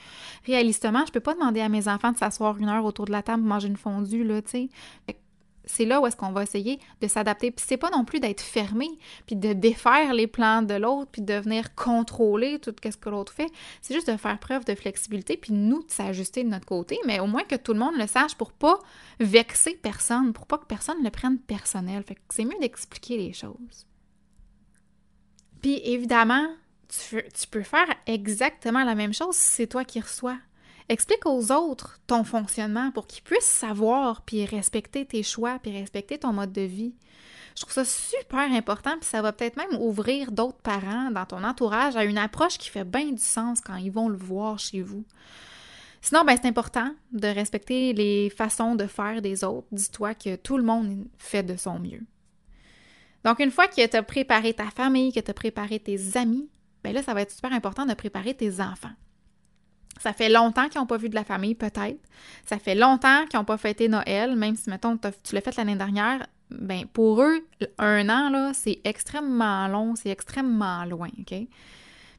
réalistement, 0.46 1.04
je 1.06 1.12
peux 1.12 1.20
pas 1.20 1.34
demander 1.34 1.60
à 1.60 1.68
mes 1.68 1.88
enfants 1.88 2.12
de 2.12 2.16
s'asseoir 2.18 2.58
une 2.58 2.68
heure 2.68 2.84
autour 2.84 3.06
de 3.06 3.12
la 3.12 3.22
table 3.22 3.42
pour 3.42 3.48
manger 3.48 3.68
une 3.68 3.76
fondue, 3.76 4.24
là, 4.24 4.42
tu 4.42 4.68
sais 5.06 5.16
c'est 5.64 5.84
là 5.84 6.00
où 6.00 6.06
est-ce 6.06 6.16
qu'on 6.16 6.32
va 6.32 6.42
essayer 6.42 6.80
de 7.00 7.08
s'adapter. 7.08 7.50
Puis 7.50 7.64
c'est 7.66 7.76
pas 7.76 7.90
non 7.90 8.04
plus 8.04 8.20
d'être 8.20 8.40
fermé, 8.40 8.88
puis 9.26 9.36
de 9.36 9.52
défaire 9.52 10.12
les 10.14 10.26
plans 10.26 10.62
de 10.62 10.74
l'autre, 10.74 11.10
puis 11.10 11.22
de 11.22 11.34
venir 11.34 11.74
contrôler 11.74 12.58
tout 12.58 12.74
ce 12.82 12.96
que 12.96 13.08
l'autre 13.08 13.32
fait. 13.32 13.50
C'est 13.80 13.94
juste 13.94 14.10
de 14.10 14.16
faire 14.16 14.38
preuve 14.38 14.64
de 14.64 14.74
flexibilité, 14.74 15.36
puis 15.36 15.52
nous 15.52 15.82
de 15.82 15.90
s'ajuster 15.90 16.44
de 16.44 16.48
notre 16.48 16.66
côté, 16.66 16.98
mais 17.06 17.20
au 17.20 17.26
moins 17.26 17.44
que 17.44 17.56
tout 17.56 17.72
le 17.72 17.78
monde 17.78 17.96
le 17.96 18.06
sache 18.06 18.34
pour 18.34 18.52
pas 18.52 18.78
vexer 19.20 19.78
personne, 19.82 20.32
pour 20.32 20.46
pas 20.46 20.58
que 20.58 20.66
personne 20.66 21.02
le 21.02 21.10
prenne 21.10 21.38
personnel. 21.38 22.02
Fait 22.02 22.16
c'est 22.30 22.44
mieux 22.44 22.58
d'expliquer 22.60 23.16
les 23.16 23.32
choses. 23.32 23.86
Puis 25.60 25.80
évidemment, 25.84 26.48
tu 26.88 27.48
peux 27.50 27.62
faire 27.62 27.86
exactement 28.06 28.84
la 28.84 28.94
même 28.94 29.14
chose 29.14 29.36
si 29.36 29.52
c'est 29.52 29.66
toi 29.66 29.84
qui 29.84 30.00
reçois. 30.00 30.38
Explique 30.88 31.26
aux 31.26 31.52
autres 31.52 32.00
ton 32.06 32.24
fonctionnement 32.24 32.90
pour 32.90 33.06
qu'ils 33.06 33.22
puissent 33.22 33.44
savoir 33.44 34.22
puis 34.22 34.44
respecter 34.44 35.06
tes 35.06 35.22
choix 35.22 35.58
puis 35.62 35.72
respecter 35.72 36.18
ton 36.18 36.32
mode 36.32 36.52
de 36.52 36.62
vie. 36.62 36.94
Je 37.56 37.62
trouve 37.62 37.74
ça 37.74 37.84
super 37.84 38.50
important 38.52 38.96
puis 38.98 39.08
ça 39.08 39.22
va 39.22 39.32
peut-être 39.32 39.56
même 39.56 39.80
ouvrir 39.80 40.32
d'autres 40.32 40.60
parents 40.62 41.10
dans 41.10 41.26
ton 41.26 41.44
entourage 41.44 41.96
à 41.96 42.04
une 42.04 42.18
approche 42.18 42.58
qui 42.58 42.70
fait 42.70 42.84
bien 42.84 43.12
du 43.12 43.22
sens 43.22 43.60
quand 43.60 43.76
ils 43.76 43.92
vont 43.92 44.08
le 44.08 44.16
voir 44.16 44.58
chez 44.58 44.80
vous. 44.80 45.04
Sinon, 46.00 46.24
ben, 46.24 46.36
c'est 46.36 46.48
important 46.48 46.92
de 47.12 47.28
respecter 47.28 47.92
les 47.92 48.28
façons 48.28 48.74
de 48.74 48.86
faire 48.86 49.22
des 49.22 49.44
autres. 49.44 49.68
Dis-toi 49.70 50.14
que 50.14 50.34
tout 50.34 50.56
le 50.56 50.64
monde 50.64 51.06
fait 51.16 51.44
de 51.44 51.56
son 51.56 51.78
mieux. 51.78 52.00
Donc, 53.24 53.38
une 53.38 53.52
fois 53.52 53.68
que 53.68 53.86
tu 53.86 53.96
as 53.96 54.02
préparé 54.02 54.52
ta 54.52 54.68
famille, 54.70 55.12
que 55.12 55.20
tu 55.20 55.30
as 55.30 55.34
préparé 55.34 55.78
tes 55.78 56.16
amis, 56.16 56.48
ben 56.82 56.92
là, 56.92 57.04
ça 57.04 57.14
va 57.14 57.22
être 57.22 57.30
super 57.30 57.52
important 57.52 57.86
de 57.86 57.94
préparer 57.94 58.34
tes 58.34 58.60
enfants. 58.60 58.90
Ça 60.00 60.12
fait 60.12 60.28
longtemps 60.28 60.68
qu'ils 60.68 60.80
n'ont 60.80 60.86
pas 60.86 60.96
vu 60.96 61.08
de 61.08 61.14
la 61.14 61.24
famille, 61.24 61.54
peut-être. 61.54 62.00
Ça 62.44 62.58
fait 62.58 62.74
longtemps 62.74 63.26
qu'ils 63.26 63.38
n'ont 63.38 63.44
pas 63.44 63.56
fêté 63.56 63.88
Noël, 63.88 64.36
même 64.36 64.56
si, 64.56 64.70
mettons, 64.70 64.96
tu 64.96 65.34
l'as 65.34 65.40
fait 65.40 65.56
l'année 65.56 65.76
dernière. 65.76 66.26
Ben, 66.50 66.86
pour 66.86 67.22
eux, 67.22 67.46
un 67.78 68.08
an, 68.08 68.28
là, 68.28 68.52
c'est 68.52 68.80
extrêmement 68.84 69.68
long, 69.68 69.94
c'est 69.94 70.10
extrêmement 70.10 70.84
loin, 70.84 71.08
OK? 71.18 71.34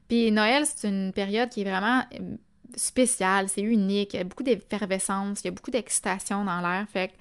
Puis 0.08 0.32
Noël, 0.32 0.66
c'est 0.66 0.88
une 0.88 1.12
période 1.14 1.50
qui 1.50 1.62
est 1.62 1.70
vraiment 1.70 2.04
euh, 2.14 2.36
spéciale, 2.76 3.48
c'est 3.50 3.62
unique, 3.62 4.14
il 4.14 4.18
y 4.18 4.20
a 4.20 4.24
beaucoup 4.24 4.44
d'effervescence, 4.44 5.42
il 5.42 5.46
y 5.46 5.48
a 5.50 5.52
beaucoup 5.52 5.72
d'excitation 5.72 6.44
dans 6.44 6.62
l'air, 6.62 6.88
fait 6.92 7.10
que 7.10 7.14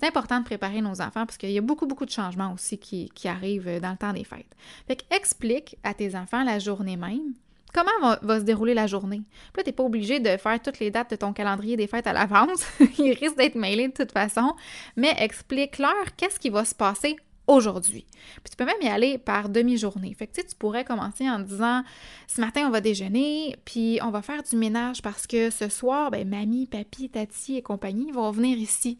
c'est 0.00 0.08
important 0.08 0.40
de 0.40 0.44
préparer 0.44 0.80
nos 0.82 1.00
enfants 1.00 1.24
parce 1.24 1.38
qu'il 1.38 1.50
y 1.50 1.58
a 1.58 1.62
beaucoup, 1.62 1.86
beaucoup 1.86 2.04
de 2.04 2.10
changements 2.10 2.52
aussi 2.52 2.78
qui, 2.78 3.10
qui, 3.14 3.28
arrivent 3.28 3.80
dans 3.80 3.92
le 3.92 3.96
temps 3.96 4.12
des 4.12 4.24
fêtes. 4.24 4.54
Fait 4.86 4.96
que 4.96 5.02
explique 5.14 5.76
à 5.82 5.94
tes 5.94 6.14
enfants 6.14 6.44
la 6.44 6.58
journée 6.58 6.96
même 6.96 7.32
comment 7.76 8.16
va, 8.22 8.40
se 8.40 8.44
dérouler 8.44 8.74
la 8.74 8.86
journée? 8.86 9.22
Puis 9.52 9.58
là, 9.58 9.62
t'es 9.62 9.72
pas 9.72 9.84
obligé 9.84 10.18
de 10.18 10.36
faire 10.36 10.60
toutes 10.62 10.78
les 10.78 10.90
dates 10.90 11.10
de 11.10 11.16
ton 11.16 11.32
calendrier 11.32 11.76
des 11.76 11.86
fêtes 11.86 12.06
à 12.06 12.12
l'avance. 12.12 12.66
Il 12.98 13.12
risque 13.12 13.36
d'être 13.36 13.54
mêlé 13.54 13.88
de 13.88 13.92
toute 13.92 14.12
façon. 14.12 14.54
Mais 14.96 15.14
explique-leur 15.18 16.16
qu'est-ce 16.16 16.40
qui 16.40 16.50
va 16.50 16.64
se 16.64 16.74
passer 16.74 17.16
aujourd'hui. 17.46 18.06
Puis 18.42 18.50
tu 18.50 18.56
peux 18.56 18.64
même 18.64 18.74
y 18.80 18.88
aller 18.88 19.18
par 19.18 19.48
demi-journée. 19.48 20.14
Fait 20.18 20.26
que 20.26 20.32
tu 20.32 20.40
sais, 20.40 20.46
tu 20.46 20.56
pourrais 20.56 20.84
commencer 20.84 21.28
en 21.28 21.38
disant 21.38 21.82
ce 22.26 22.40
matin 22.40 22.62
on 22.66 22.70
va 22.70 22.80
déjeuner, 22.80 23.56
puis 23.64 24.00
on 24.02 24.10
va 24.10 24.22
faire 24.22 24.42
du 24.42 24.56
ménage 24.56 25.02
parce 25.02 25.26
que 25.26 25.50
ce 25.50 25.68
soir, 25.68 26.10
ben 26.10 26.28
mamie, 26.28 26.66
papy, 26.66 27.08
tati 27.08 27.56
et 27.56 27.62
compagnie 27.62 28.10
vont 28.10 28.30
venir 28.30 28.58
ici. 28.58 28.98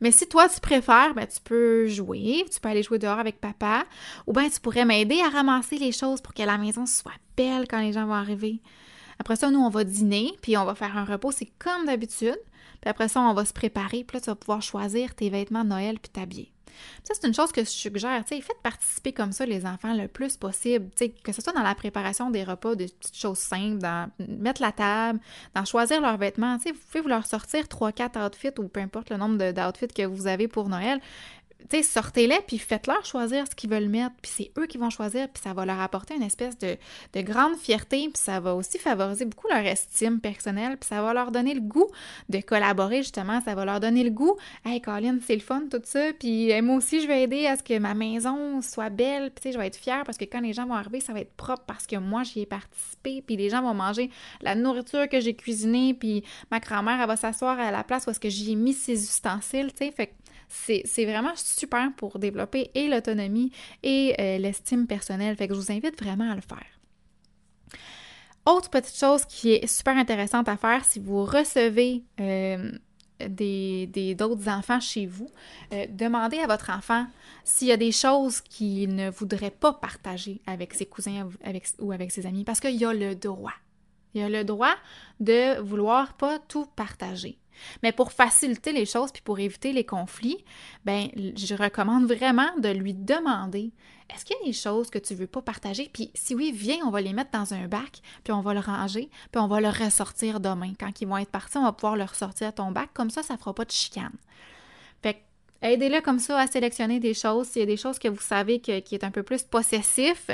Mais 0.00 0.10
si 0.10 0.26
toi, 0.28 0.48
tu 0.48 0.60
préfères, 0.60 1.14
ben, 1.14 1.26
tu 1.26 1.40
peux 1.42 1.86
jouer, 1.86 2.44
tu 2.52 2.60
peux 2.60 2.68
aller 2.68 2.82
jouer 2.82 2.98
dehors 2.98 3.18
avec 3.18 3.40
papa, 3.40 3.84
ou 4.26 4.32
bien 4.32 4.48
tu 4.48 4.60
pourrais 4.60 4.84
m'aider 4.84 5.20
à 5.20 5.30
ramasser 5.30 5.78
les 5.78 5.92
choses 5.92 6.20
pour 6.20 6.34
que 6.34 6.42
la 6.42 6.58
maison 6.58 6.86
soit 6.86 7.12
belle 7.36 7.66
quand 7.68 7.80
les 7.80 7.92
gens 7.92 8.06
vont 8.06 8.14
arriver. 8.14 8.60
Après 9.18 9.36
ça, 9.36 9.50
nous, 9.50 9.60
on 9.60 9.70
va 9.70 9.84
dîner, 9.84 10.32
puis 10.42 10.56
on 10.56 10.64
va 10.64 10.74
faire 10.74 10.96
un 10.96 11.04
repos, 11.04 11.32
c'est 11.32 11.50
comme 11.58 11.86
d'habitude. 11.86 12.38
Puis 12.80 12.90
après 12.90 13.08
ça, 13.08 13.20
on 13.20 13.34
va 13.34 13.44
se 13.44 13.52
préparer, 13.52 14.04
puis 14.04 14.16
là, 14.16 14.20
tu 14.20 14.26
vas 14.26 14.36
pouvoir 14.36 14.62
choisir 14.62 15.14
tes 15.14 15.30
vêtements 15.30 15.64
Noël 15.64 15.98
puis 15.98 16.10
t'habiller. 16.10 16.52
Ça, 17.04 17.14
c'est 17.14 17.26
une 17.26 17.34
chose 17.34 17.52
que 17.52 17.62
je 17.62 17.70
suggère. 17.70 18.22
sais, 18.26 18.40
faites 18.40 18.60
participer 18.62 19.12
comme 19.12 19.32
ça 19.32 19.46
les 19.46 19.66
enfants 19.66 19.94
le 19.94 20.08
plus 20.08 20.36
possible. 20.36 20.90
sais, 20.94 21.10
que 21.10 21.32
ce 21.32 21.42
soit 21.42 21.52
dans 21.52 21.62
la 21.62 21.74
préparation 21.74 22.30
des 22.30 22.44
repas, 22.44 22.74
des 22.74 22.88
petites 22.88 23.16
choses 23.16 23.38
simples, 23.38 23.78
dans 23.78 24.10
mettre 24.18 24.62
la 24.62 24.72
table, 24.72 25.20
dans 25.54 25.64
choisir 25.64 26.00
leurs 26.00 26.18
vêtements. 26.18 26.58
sais, 26.58 26.72
vous 26.72 26.78
pouvez 26.90 27.00
vous 27.00 27.08
leur 27.08 27.26
sortir 27.26 27.64
3-4 27.64 28.26
outfits 28.26 28.58
ou 28.58 28.68
peu 28.68 28.80
importe 28.80 29.10
le 29.10 29.16
nombre 29.16 29.52
d'outfits 29.52 29.88
que 29.88 30.06
vous 30.06 30.26
avez 30.26 30.48
pour 30.48 30.68
Noël 30.68 31.00
tu 31.68 31.76
sais, 31.76 31.82
sortez-les, 31.82 32.40
puis 32.46 32.58
faites-leur 32.58 33.04
choisir 33.04 33.46
ce 33.46 33.54
qu'ils 33.54 33.70
veulent 33.70 33.88
mettre, 33.88 34.14
puis 34.22 34.30
c'est 34.34 34.52
eux 34.58 34.66
qui 34.66 34.78
vont 34.78 34.90
choisir, 34.90 35.28
puis 35.28 35.42
ça 35.42 35.52
va 35.52 35.64
leur 35.64 35.80
apporter 35.80 36.14
une 36.14 36.22
espèce 36.22 36.56
de, 36.58 36.76
grande 37.22 37.56
fierté, 37.56 38.08
puis 38.12 38.22
ça 38.22 38.40
va 38.40 38.54
aussi 38.54 38.78
favoriser 38.78 39.24
beaucoup 39.24 39.48
leur 39.48 39.64
estime 39.64 40.20
personnelle, 40.20 40.76
puis 40.76 40.88
ça 40.88 41.02
va 41.02 41.12
leur 41.12 41.32
donner 41.32 41.54
le 41.54 41.60
goût 41.60 41.88
de 42.28 42.40
collaborer, 42.40 42.98
justement, 42.98 43.40
ça 43.40 43.54
va 43.54 43.64
leur 43.64 43.80
donner 43.80 44.04
le 44.04 44.10
goût, 44.10 44.36
«Hey, 44.64 44.80
Colin, 44.80 45.18
c'est 45.26 45.34
le 45.34 45.40
fun, 45.40 45.62
tout 45.70 45.80
ça, 45.84 46.12
puis 46.18 46.60
moi 46.62 46.76
aussi, 46.76 47.00
je 47.00 47.06
vais 47.06 47.22
aider 47.22 47.46
à 47.46 47.56
ce 47.56 47.62
que 47.62 47.78
ma 47.78 47.94
maison 47.94 48.60
soit 48.62 48.90
belle, 48.90 49.30
puis 49.30 49.42
tu 49.42 49.48
sais, 49.48 49.52
je 49.52 49.58
vais 49.58 49.66
être 49.66 49.76
fière, 49.76 50.04
parce 50.04 50.18
que 50.18 50.24
quand 50.24 50.40
les 50.40 50.52
gens 50.52 50.66
vont 50.66 50.74
arriver, 50.74 51.00
ça 51.00 51.12
va 51.12 51.20
être 51.20 51.34
propre, 51.34 51.64
parce 51.66 51.86
que 51.86 51.96
moi, 51.96 52.22
j'y 52.22 52.40
ai 52.40 52.46
participé, 52.46 53.22
puis 53.26 53.36
les 53.36 53.50
gens 53.50 53.62
vont 53.62 53.74
manger 53.74 54.10
la 54.40 54.54
nourriture 54.54 55.08
que 55.08 55.20
j'ai 55.20 55.34
cuisinée, 55.34 55.94
puis 55.94 56.22
ma 56.50 56.60
grand-mère, 56.60 57.00
elle 57.00 57.08
va 57.08 57.16
s'asseoir 57.16 57.58
à 57.58 57.70
la 57.70 57.82
place 57.82 58.06
où 58.06 58.10
est-ce 58.10 58.20
que 58.20 58.28
j'y 58.28 58.52
ai 58.52 58.54
mis 58.54 58.72
ses 58.72 59.02
ustensiles, 59.02 59.72
tu 59.72 59.86
sais, 59.86 59.90
fait 59.90 60.12
c'est 60.48 61.04
vraiment 61.04 61.34
super 61.36 61.92
pour 61.96 62.18
développer 62.18 62.70
et 62.74 62.88
l'autonomie 62.88 63.52
et 63.82 64.14
euh, 64.18 64.38
l'estime 64.38 64.86
personnelle. 64.86 65.36
Fait 65.36 65.48
je 65.48 65.54
vous 65.54 65.72
invite 65.72 66.00
vraiment 66.02 66.30
à 66.30 66.34
le 66.34 66.40
faire. 66.40 66.66
Autre 68.46 68.70
petite 68.70 68.96
chose 68.96 69.24
qui 69.24 69.52
est 69.52 69.66
super 69.66 69.96
intéressante 69.96 70.48
à 70.48 70.56
faire 70.56 70.84
si 70.84 71.00
vous 71.00 71.24
recevez 71.24 72.04
euh, 72.20 72.70
d'autres 73.18 74.48
enfants 74.48 74.78
chez 74.78 75.06
vous, 75.06 75.28
euh, 75.72 75.86
demandez 75.88 76.38
à 76.38 76.46
votre 76.46 76.70
enfant 76.70 77.06
s'il 77.44 77.68
y 77.68 77.72
a 77.72 77.76
des 77.76 77.92
choses 77.92 78.40
qu'il 78.40 78.94
ne 78.94 79.10
voudrait 79.10 79.50
pas 79.50 79.72
partager 79.72 80.40
avec 80.46 80.74
ses 80.74 80.86
cousins 80.86 81.28
ou 81.80 81.92
avec 81.92 82.12
ses 82.12 82.26
amis, 82.26 82.44
parce 82.44 82.60
qu'il 82.60 82.76
y 82.76 82.84
a 82.84 82.92
le 82.92 83.14
droit. 83.14 83.54
Il 84.14 84.22
a 84.22 84.28
le 84.28 84.44
droit 84.44 84.74
de 85.20 85.60
vouloir 85.60 86.14
pas 86.14 86.38
tout 86.38 86.66
partager. 86.76 87.38
Mais 87.82 87.92
pour 87.92 88.12
faciliter 88.12 88.72
les 88.72 88.86
choses 88.86 89.12
puis 89.12 89.22
pour 89.22 89.38
éviter 89.38 89.72
les 89.72 89.84
conflits, 89.84 90.44
ben 90.84 91.08
je 91.16 91.54
recommande 91.54 92.06
vraiment 92.06 92.50
de 92.58 92.68
lui 92.68 92.94
demander 92.94 93.72
est-ce 94.14 94.24
qu'il 94.24 94.36
y 94.40 94.42
a 94.42 94.46
des 94.46 94.52
choses 94.52 94.88
que 94.90 94.98
tu 94.98 95.14
veux 95.14 95.26
pas 95.26 95.42
partager? 95.42 95.90
Puis 95.92 96.10
si 96.14 96.34
oui, 96.34 96.52
viens, 96.52 96.78
on 96.84 96.90
va 96.90 97.00
les 97.00 97.12
mettre 97.12 97.32
dans 97.32 97.54
un 97.54 97.66
bac, 97.66 98.00
puis 98.22 98.32
on 98.32 98.40
va 98.40 98.54
le 98.54 98.60
ranger, 98.60 99.10
puis 99.32 99.40
on 99.40 99.48
va 99.48 99.60
le 99.60 99.68
ressortir 99.68 100.38
demain. 100.38 100.72
Quand 100.78 101.00
ils 101.00 101.08
vont 101.08 101.18
être 101.18 101.30
partis, 101.30 101.58
on 101.58 101.64
va 101.64 101.72
pouvoir 101.72 101.96
le 101.96 102.04
ressortir 102.04 102.48
à 102.48 102.52
ton 102.52 102.70
bac 102.70 102.90
comme 102.94 103.10
ça 103.10 103.22
ça 103.22 103.36
fera 103.36 103.54
pas 103.54 103.64
de 103.64 103.72
chicane. 103.72 104.14
Fait 105.02 105.22
aidez-le 105.62 106.00
comme 106.00 106.18
ça 106.18 106.38
à 106.38 106.46
sélectionner 106.46 107.00
des 107.00 107.14
choses, 107.14 107.48
s'il 107.48 107.60
y 107.60 107.62
a 107.62 107.66
des 107.66 107.76
choses 107.76 107.98
que 107.98 108.08
vous 108.08 108.20
savez 108.20 108.60
que, 108.60 108.78
qui 108.80 108.94
est 108.94 109.04
un 109.04 109.10
peu 109.10 109.22
plus 109.22 109.42
possessif, 109.42 110.30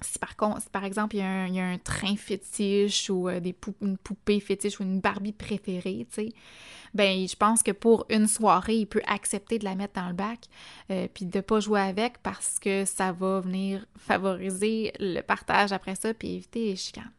si 0.00 0.18
par 0.18 0.36
contre, 0.36 0.68
par 0.70 0.84
exemple, 0.84 1.16
il 1.16 1.20
y, 1.20 1.22
a 1.22 1.64
un, 1.64 1.78
train 1.78 2.16
fétiche 2.16 3.10
ou 3.10 3.28
euh, 3.28 3.40
une 3.82 3.98
poupée 3.98 4.40
fétiche 4.40 4.78
ou 4.80 4.84
une 4.84 5.00
Barbie 5.00 5.32
préférée, 5.32 6.06
tu 6.12 6.22
sais, 6.22 6.32
ben 6.94 7.26
je 7.26 7.36
pense 7.36 7.62
que 7.62 7.72
pour 7.72 8.06
une 8.08 8.28
soirée, 8.28 8.76
il 8.76 8.86
peut 8.86 9.02
accepter 9.06 9.58
de 9.58 9.64
la 9.64 9.74
mettre 9.74 10.00
dans 10.00 10.08
le 10.08 10.14
bac 10.14 10.38
euh, 10.90 11.08
puis 11.12 11.26
de 11.26 11.40
pas 11.40 11.60
jouer 11.60 11.80
avec 11.80 12.18
parce 12.22 12.58
que 12.58 12.84
ça 12.84 13.12
va 13.12 13.40
venir 13.40 13.86
favoriser 13.96 14.92
le 15.00 15.20
partage 15.20 15.72
après 15.72 15.96
ça 15.96 16.14
puis 16.14 16.34
éviter 16.34 16.66
les 16.66 16.76
chicanes. 16.76 17.12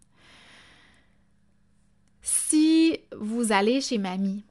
Si 2.21 2.99
vous 3.17 3.51
allez 3.51 3.81
chez 3.81 3.97
mamie 3.97 4.43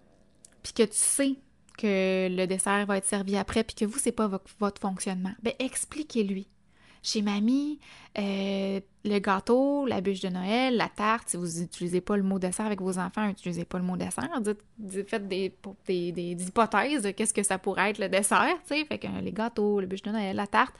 puis 0.62 0.72
que 0.72 0.82
tu 0.82 0.96
sais 0.96 1.36
que 1.78 2.28
le 2.30 2.46
dessert 2.46 2.86
va 2.86 2.98
être 2.98 3.06
servi 3.06 3.36
après 3.36 3.64
puis 3.64 3.74
que 3.74 3.84
vous 3.84 3.98
c'est 3.98 4.12
pas 4.12 4.28
votre 4.58 4.80
fonctionnement, 4.80 5.34
ben 5.42 5.54
expliquez-lui 5.58 6.48
chez 7.02 7.22
mamie, 7.22 7.78
euh, 8.18 8.80
le 9.04 9.18
gâteau, 9.18 9.86
la 9.86 10.00
bûche 10.00 10.20
de 10.20 10.28
Noël, 10.28 10.76
la 10.76 10.88
tarte, 10.88 11.28
si 11.28 11.36
vous 11.36 11.60
n'utilisez 11.60 12.00
pas 12.00 12.16
le 12.16 12.22
mot 12.22 12.38
dessert 12.38 12.66
avec 12.66 12.80
vos 12.80 12.98
enfants, 12.98 13.26
n'utilisez 13.26 13.64
pas 13.64 13.78
le 13.78 13.84
mot 13.84 13.96
dessert. 13.96 14.28
Faites 15.06 15.28
des, 15.28 15.52
hypothèses 15.88 17.02
de 17.02 17.10
qu'est-ce 17.10 17.34
que 17.34 17.42
ça 17.42 17.58
pourrait 17.58 17.90
être 17.90 17.98
le 17.98 18.08
dessert, 18.08 18.56
sais. 18.64 18.84
Fait 18.84 18.98
que 18.98 19.06
les 19.22 19.32
gâteaux, 19.32 19.80
le 19.80 19.86
bûche 19.86 20.02
de 20.02 20.10
Noël, 20.10 20.36
la 20.36 20.46
tarte, 20.46 20.74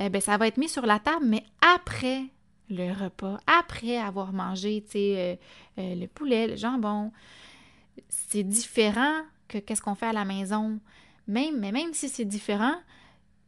euh, 0.00 0.08
ben, 0.08 0.20
ça 0.20 0.36
va 0.36 0.46
être 0.46 0.58
mis 0.58 0.68
sur 0.68 0.86
la 0.86 0.98
table, 0.98 1.24
mais 1.26 1.44
après 1.60 2.24
le 2.70 2.92
repas, 2.92 3.38
après 3.46 3.96
avoir 3.96 4.32
mangé, 4.32 4.84
euh, 4.94 5.36
le 5.76 6.06
poulet, 6.06 6.48
le 6.48 6.56
jambon. 6.56 7.12
C'est 8.08 8.42
différent 8.42 9.22
que 9.48 9.58
qu'est-ce 9.58 9.82
qu'on 9.82 9.94
fait 9.94 10.06
à 10.06 10.12
la 10.12 10.24
maison. 10.24 10.78
Mais 11.26 11.50
même 11.50 11.94
si 11.94 12.08
c'est 12.08 12.24
différent, 12.24 12.74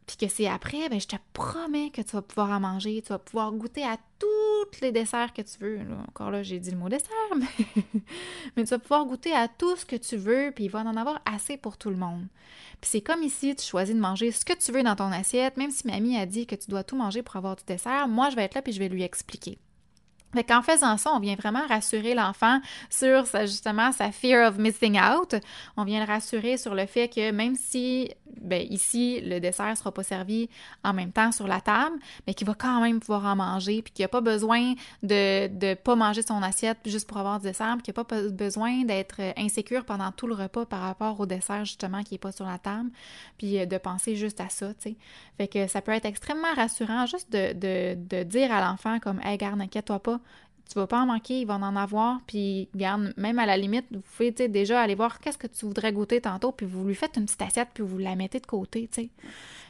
puis 0.06 0.16
que 0.16 0.28
c'est 0.28 0.46
après, 0.46 0.88
ben 0.88 1.00
je 1.00 1.08
te 1.08 1.16
promets 1.32 1.90
que 1.90 2.00
tu 2.00 2.12
vas 2.12 2.22
pouvoir 2.22 2.50
en 2.50 2.60
manger, 2.60 3.02
tu 3.02 3.08
vas 3.08 3.18
pouvoir 3.18 3.50
goûter 3.52 3.82
à 3.82 3.96
tous 4.20 4.80
les 4.80 4.92
desserts 4.92 5.32
que 5.32 5.42
tu 5.42 5.58
veux. 5.58 5.80
encore 6.08 6.30
là, 6.30 6.44
j'ai 6.44 6.60
dit 6.60 6.70
le 6.70 6.76
mot 6.76 6.88
dessert, 6.88 7.10
mais... 8.56 8.64
tu 8.64 8.70
vas 8.70 8.78
pouvoir 8.78 9.04
goûter 9.04 9.32
à 9.32 9.48
tout 9.48 9.74
ce 9.74 9.84
que 9.84 9.96
tu 9.96 10.16
veux, 10.16 10.52
puis 10.54 10.64
il 10.64 10.70
va 10.70 10.80
en 10.80 10.96
avoir 10.96 11.20
assez 11.26 11.56
pour 11.56 11.76
tout 11.76 11.90
le 11.90 11.96
monde. 11.96 12.26
Puis 12.80 12.90
c'est 12.90 13.00
comme 13.00 13.22
ici, 13.24 13.56
tu 13.56 13.64
choisis 13.64 13.94
de 13.94 14.00
manger 14.00 14.30
ce 14.30 14.44
que 14.44 14.52
tu 14.52 14.70
veux 14.70 14.84
dans 14.84 14.96
ton 14.96 15.10
assiette, 15.10 15.56
même 15.56 15.72
si 15.72 15.86
mamie 15.88 16.16
a 16.16 16.26
dit 16.26 16.46
que 16.46 16.54
tu 16.54 16.70
dois 16.70 16.84
tout 16.84 16.96
manger 16.96 17.22
pour 17.22 17.36
avoir 17.36 17.56
du 17.56 17.64
dessert, 17.64 18.06
moi 18.06 18.30
je 18.30 18.36
vais 18.36 18.44
être 18.44 18.54
là 18.54 18.62
puis 18.62 18.72
je 18.72 18.78
vais 18.78 18.88
lui 18.88 19.02
expliquer. 19.02 19.58
Fait 20.34 20.44
qu'en 20.44 20.60
faisant 20.60 20.96
ça, 20.98 21.12
on 21.14 21.20
vient 21.20 21.36
vraiment 21.36 21.66
rassurer 21.66 22.14
l'enfant 22.14 22.60
sur 22.90 23.26
sa, 23.26 23.46
justement 23.46 23.92
sa 23.92 24.12
fear 24.12 24.48
of 24.48 24.58
missing 24.58 25.00
out. 25.00 25.34
On 25.76 25.84
vient 25.84 26.00
le 26.00 26.06
rassurer 26.06 26.56
sur 26.58 26.74
le 26.74 26.86
fait 26.86 27.08
que 27.08 27.30
même 27.30 27.54
si, 27.54 28.10
ben, 28.40 28.66
ici, 28.68 29.20
le 29.22 29.38
dessert 29.38 29.70
ne 29.70 29.74
sera 29.74 29.92
pas 29.92 30.02
servi 30.02 30.50
en 30.84 30.92
même 30.92 31.12
temps 31.12 31.32
sur 31.32 31.46
la 31.46 31.60
table, 31.60 31.96
mais 32.26 32.34
qu'il 32.34 32.46
va 32.46 32.54
quand 32.54 32.80
même 32.80 33.00
pouvoir 33.00 33.24
en 33.24 33.36
manger, 33.36 33.82
puis 33.82 33.92
qu'il 33.92 34.02
n'y 34.02 34.06
a 34.06 34.08
pas 34.08 34.20
besoin 34.20 34.74
de 35.02 35.48
ne 35.48 35.74
pas 35.74 35.96
manger 35.96 36.22
son 36.22 36.42
assiette 36.42 36.78
juste 36.84 37.08
pour 37.08 37.16
avoir 37.16 37.38
du 37.38 37.46
dessert, 37.46 37.74
puis 37.76 37.84
qu'il 37.84 37.94
n'y 37.96 38.00
a 38.00 38.04
pas 38.04 38.22
besoin 38.30 38.84
d'être 38.84 39.20
insécure 39.38 39.84
pendant 39.84 40.12
tout 40.12 40.26
le 40.26 40.34
repas 40.34 40.66
par 40.66 40.80
rapport 40.80 41.18
au 41.18 41.26
dessert, 41.26 41.64
justement, 41.64 42.02
qui 42.02 42.14
n'est 42.14 42.18
pas 42.18 42.32
sur 42.32 42.46
la 42.46 42.58
table, 42.58 42.90
puis 43.38 43.58
euh, 43.58 43.66
de 43.66 43.78
penser 43.78 44.16
juste 44.16 44.40
à 44.40 44.48
ça, 44.48 44.74
tu 44.74 44.90
sais. 44.90 44.96
Fait 45.38 45.48
que 45.48 45.66
ça 45.66 45.80
peut 45.80 45.92
être 45.92 46.06
extrêmement 46.06 46.52
rassurant 46.54 47.06
juste 47.06 47.32
de, 47.32 47.52
de, 47.52 47.94
de 47.94 48.22
dire 48.22 48.52
à 48.52 48.60
l'enfant 48.60 48.98
comme 49.00 49.20
«Hey, 49.24 49.38
garde, 49.38 49.58
n'inquiète-toi 49.58 49.98
pas, 49.98 50.15
tu 50.68 50.74
vas 50.74 50.86
pas 50.86 51.00
en 51.00 51.06
manquer, 51.06 51.40
il 51.40 51.46
va 51.46 51.54
en 51.54 51.76
avoir, 51.76 52.20
puis 52.26 52.68
garde, 52.74 53.14
même 53.16 53.38
à 53.38 53.46
la 53.46 53.56
limite, 53.56 53.86
vous 53.92 54.00
pouvez 54.00 54.32
déjà 54.32 54.80
aller 54.80 54.96
voir 54.96 55.20
qu'est-ce 55.20 55.38
que 55.38 55.46
tu 55.46 55.64
voudrais 55.64 55.92
goûter 55.92 56.20
tantôt, 56.20 56.50
puis 56.50 56.66
vous 56.66 56.84
lui 56.84 56.94
faites 56.94 57.16
une 57.16 57.26
petite 57.26 57.42
assiette, 57.42 57.68
puis 57.72 57.84
vous 57.84 57.98
la 57.98 58.16
mettez 58.16 58.40
de 58.40 58.46
côté, 58.46 58.88
tu 58.92 59.02
sais. 59.02 59.10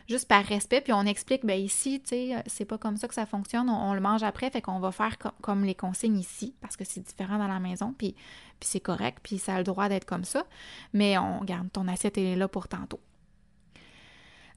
Juste 0.09 0.29
par 0.29 0.45
respect, 0.45 0.81
puis 0.81 0.93
on 0.93 1.03
explique, 1.03 1.45
ben 1.45 1.59
ici, 1.59 2.01
tu 2.01 2.11
sais, 2.11 2.43
c'est 2.47 2.65
pas 2.65 2.79
comme 2.79 2.97
ça 2.97 3.09
que 3.09 3.15
ça 3.15 3.27
fonctionne, 3.27 3.69
on, 3.69 3.93
le 3.93 4.01
mange 4.01 4.23
après, 4.23 4.49
fait 4.51 4.63
qu'on 4.63 4.79
va 4.79 4.93
faire 4.93 5.19
comme 5.43 5.65
les 5.65 5.75
consignes 5.75 6.19
ici, 6.19 6.55
parce 6.61 6.77
que 6.77 6.85
c'est 6.85 7.01
différent 7.01 7.39
dans 7.39 7.49
la 7.49 7.61
maison, 7.61 7.95
puis, 7.97 8.15
puis 8.59 8.69
c'est 8.69 8.81
correct, 8.81 9.19
puis 9.23 9.39
ça 9.39 9.57
a 9.57 9.59
le 9.59 9.65
droit 9.65 9.89
d'être 9.89 10.07
comme 10.07 10.25
ça, 10.25 10.47
mais 10.95 11.19
on 11.19 11.45
garde 11.45 11.71
ton 11.73 11.89
assiette, 11.89 12.17
elle 12.17 12.25
est 12.25 12.37
là 12.37 12.49
pour 12.49 12.69
tantôt. 12.69 13.01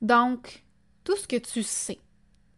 Donc, 0.01 0.63
tout 1.03 1.17
ce 1.17 1.27
que 1.27 1.35
tu 1.35 1.63
sais, 1.63 1.99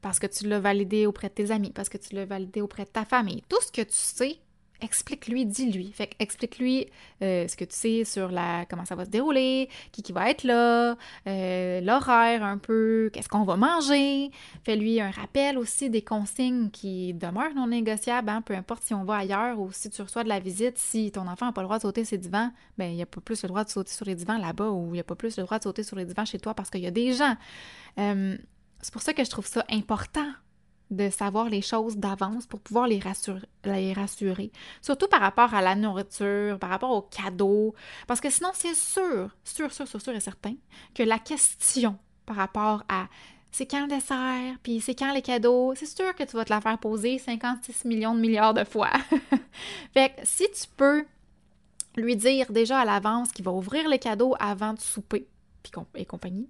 parce 0.01 0.19
que 0.19 0.27
tu 0.27 0.47
l'as 0.47 0.59
validé 0.59 1.05
auprès 1.05 1.29
de 1.29 1.33
tes 1.33 1.51
amis, 1.51 1.71
parce 1.71 1.89
que 1.89 1.97
tu 1.97 2.15
l'as 2.15 2.25
validé 2.25 2.61
auprès 2.61 2.85
de 2.85 2.89
ta 2.89 3.05
famille. 3.05 3.43
Tout 3.49 3.61
ce 3.61 3.71
que 3.71 3.81
tu 3.81 3.93
sais, 3.93 4.37
explique-lui, 4.81 5.45
dis-lui. 5.45 5.91
Fait 5.91 6.09
explique-lui 6.19 6.87
euh, 7.21 7.47
ce 7.47 7.55
que 7.55 7.65
tu 7.65 7.75
sais 7.75 8.03
sur 8.03 8.29
la 8.29 8.65
comment 8.69 8.85
ça 8.85 8.95
va 8.95 9.05
se 9.05 9.09
dérouler, 9.09 9.69
qui 9.91 10.11
va 10.11 10.29
être 10.29 10.43
là, 10.43 10.97
euh, 11.27 11.81
l'horaire 11.81 12.43
un 12.43 12.57
peu, 12.57 13.09
qu'est-ce 13.13 13.29
qu'on 13.29 13.43
va 13.43 13.55
manger. 13.55 14.31
Fais-lui 14.63 14.99
un 14.99 15.11
rappel 15.11 15.57
aussi 15.57 15.89
des 15.89 16.01
consignes 16.01 16.69
qui 16.71 17.13
demeurent 17.13 17.53
non 17.55 17.67
négociables, 17.67 18.29
hein, 18.29 18.41
peu 18.41 18.55
importe 18.55 18.83
si 18.83 18.93
on 18.93 19.03
va 19.03 19.17
ailleurs 19.17 19.59
ou 19.59 19.71
si 19.71 19.89
tu 19.89 20.01
reçois 20.01 20.23
de 20.23 20.29
la 20.29 20.39
visite, 20.39 20.77
si 20.77 21.11
ton 21.11 21.27
enfant 21.27 21.47
n'a 21.47 21.51
pas 21.51 21.61
le 21.61 21.67
droit 21.67 21.77
de 21.77 21.83
sauter 21.83 22.03
ses 22.03 22.17
divans, 22.17 22.51
ben 22.77 22.91
il 22.91 22.95
n'y 22.95 23.03
a 23.03 23.05
pas 23.05 23.21
plus 23.21 23.41
le 23.43 23.49
droit 23.49 23.63
de 23.63 23.69
sauter 23.69 23.91
sur 23.91 24.05
les 24.05 24.15
divans 24.15 24.37
là-bas 24.37 24.69
ou 24.69 24.87
il 24.87 24.93
n'y 24.93 24.99
a 24.99 25.03
pas 25.03 25.15
plus 25.15 25.37
le 25.37 25.43
droit 25.43 25.59
de 25.59 25.63
sauter 25.63 25.83
sur 25.83 25.95
les 25.95 26.05
divans 26.05 26.25
chez 26.25 26.39
toi 26.39 26.53
parce 26.53 26.69
qu'il 26.69 26.81
y 26.81 26.87
a 26.87 26.91
des 26.91 27.13
gens. 27.13 27.35
Euh, 27.99 28.37
c'est 28.81 28.93
pour 28.93 29.01
ça 29.01 29.13
que 29.13 29.23
je 29.23 29.29
trouve 29.29 29.47
ça 29.47 29.65
important 29.69 30.27
de 30.91 31.09
savoir 31.09 31.49
les 31.49 31.61
choses 31.61 31.97
d'avance 31.97 32.45
pour 32.45 32.59
pouvoir 32.59 32.87
les 32.87 32.99
rassurer, 32.99 33.47
les 33.63 33.93
rassurer. 33.93 34.51
Surtout 34.81 35.07
par 35.07 35.21
rapport 35.21 35.53
à 35.53 35.61
la 35.61 35.73
nourriture, 35.73 36.59
par 36.59 36.69
rapport 36.69 36.91
aux 36.91 37.01
cadeaux. 37.01 37.73
Parce 38.07 38.19
que 38.19 38.29
sinon, 38.29 38.49
c'est 38.53 38.75
sûr, 38.75 39.29
sûr, 39.43 39.71
sûr, 39.71 39.87
sûr, 39.87 40.01
sûr 40.01 40.13
et 40.13 40.19
certain 40.19 40.55
que 40.93 41.03
la 41.03 41.17
question 41.17 41.97
par 42.25 42.35
rapport 42.35 42.83
à 42.89 43.07
c'est 43.53 43.65
quand 43.65 43.81
le 43.81 43.87
dessert, 43.89 44.55
puis 44.63 44.79
c'est 44.79 44.95
quand 44.95 45.13
les 45.13 45.21
cadeaux, 45.21 45.73
c'est 45.75 45.85
sûr 45.85 46.15
que 46.15 46.23
tu 46.23 46.37
vas 46.37 46.45
te 46.45 46.53
la 46.53 46.61
faire 46.61 46.77
poser 46.77 47.17
56 47.17 47.83
millions 47.83 48.15
de 48.15 48.21
milliards 48.21 48.53
de 48.53 48.63
fois. 48.63 48.91
fait 49.93 50.15
que 50.15 50.21
si 50.23 50.45
tu 50.51 50.67
peux 50.77 51.05
lui 51.97 52.15
dire 52.15 52.49
déjà 52.51 52.79
à 52.79 52.85
l'avance 52.85 53.33
qu'il 53.33 53.43
va 53.43 53.51
ouvrir 53.51 53.89
les 53.89 53.99
cadeaux 53.99 54.35
avant 54.39 54.73
de 54.73 54.79
souper 54.79 55.27
et 55.95 56.05
compagnie, 56.05 56.49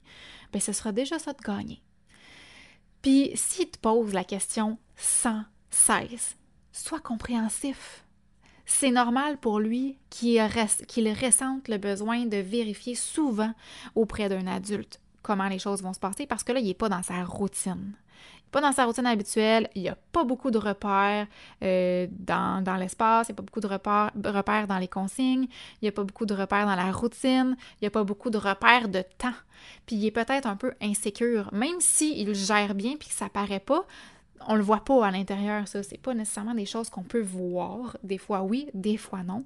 ben 0.54 0.62
ce 0.62 0.74
sera 0.74 0.92
déjà 0.92 1.18
ça 1.18 1.34
de 1.34 1.42
gagner. 1.42 1.82
Puis 3.02 3.32
s'il 3.36 3.70
te 3.70 3.80
pose 3.80 4.14
la 4.14 4.24
question 4.24 4.78
sans 4.96 5.44
cesse, 5.70 6.36
sois 6.72 7.00
compréhensif. 7.00 8.06
C'est 8.66 8.92
normal 8.92 9.38
pour 9.38 9.60
lui 9.60 9.98
qu'il 10.10 10.40
ressente 10.42 11.68
le 11.68 11.78
besoin 11.78 12.26
de 12.26 12.38
vérifier 12.38 12.96
souvent 12.96 13.54
auprès 13.96 14.30
d'un 14.30 14.48
adulte 14.48 15.00
comment 15.22 15.48
les 15.48 15.60
choses 15.60 15.82
vont 15.82 15.94
se 15.94 16.00
passer 16.00 16.26
parce 16.26 16.44
que 16.44 16.52
là, 16.52 16.60
il 16.60 16.68
n'est 16.68 16.74
pas 16.74 16.90
dans 16.90 17.04
sa 17.04 17.24
routine 17.24 17.94
pas 18.52 18.62
dans 18.62 18.74
sa 18.74 18.86
routine 18.86 19.06
habituelle, 19.06 19.70
il 19.76 19.84
n'y 19.84 19.90
a 19.90 19.98
pas 20.12 20.24
beaucoup 20.24 20.52
de 20.52 20.58
repères 20.58 21.28
euh, 21.64 22.08
dans, 22.12 22.78
l'espace, 22.78 23.30
il 23.30 23.32
n'y 23.32 23.36
a 23.36 23.38
pas 23.38 23.44
beaucoup 23.44 23.62
de 23.62 23.68
repères, 23.68 24.68
dans 24.68 24.78
les 24.78 24.88
consignes, 24.88 25.48
il 25.82 25.84
n'y 25.84 25.88
a 25.88 25.92
pas 25.94 26.04
beaucoup 26.04 26.26
de 26.26 26.34
repères 26.34 26.66
dans 26.66 26.76
la 26.76 26.92
routine, 26.92 27.56
il 27.76 27.84
n'y 27.84 27.88
a 27.88 27.92
pas 27.92 28.04
beaucoup 28.04 28.30
de 28.30 28.38
repères 28.38 28.90
de 28.90 29.04
temps. 29.18 29.34
Puis 29.86 29.96
il 29.96 30.06
est 30.06 30.12
peut-être 30.12 30.48
un 30.48 30.58
peu 30.58 30.74
insécure, 30.82 31.50
même 31.54 31.80
s'il 31.80 32.36
gère 32.36 32.76
bien 32.76 32.96
puis 32.98 33.08
que 33.08 33.16
ça 33.16 33.30
paraît 33.30 33.60
pas, 33.60 33.86
on 34.48 34.56
le 34.56 34.64
voit 34.64 34.84
pas 34.84 35.06
à 35.06 35.12
l'intérieur, 35.12 35.68
ça. 35.68 35.84
C'est 35.84 36.00
pas 36.00 36.14
nécessairement 36.14 36.56
des 36.56 36.66
choses 36.66 36.90
qu'on 36.90 37.04
peut 37.04 37.22
voir. 37.22 37.96
Des 38.04 38.18
fois 38.18 38.42
oui, 38.42 38.68
des 38.74 38.98
fois 38.98 39.24
non. 39.24 39.46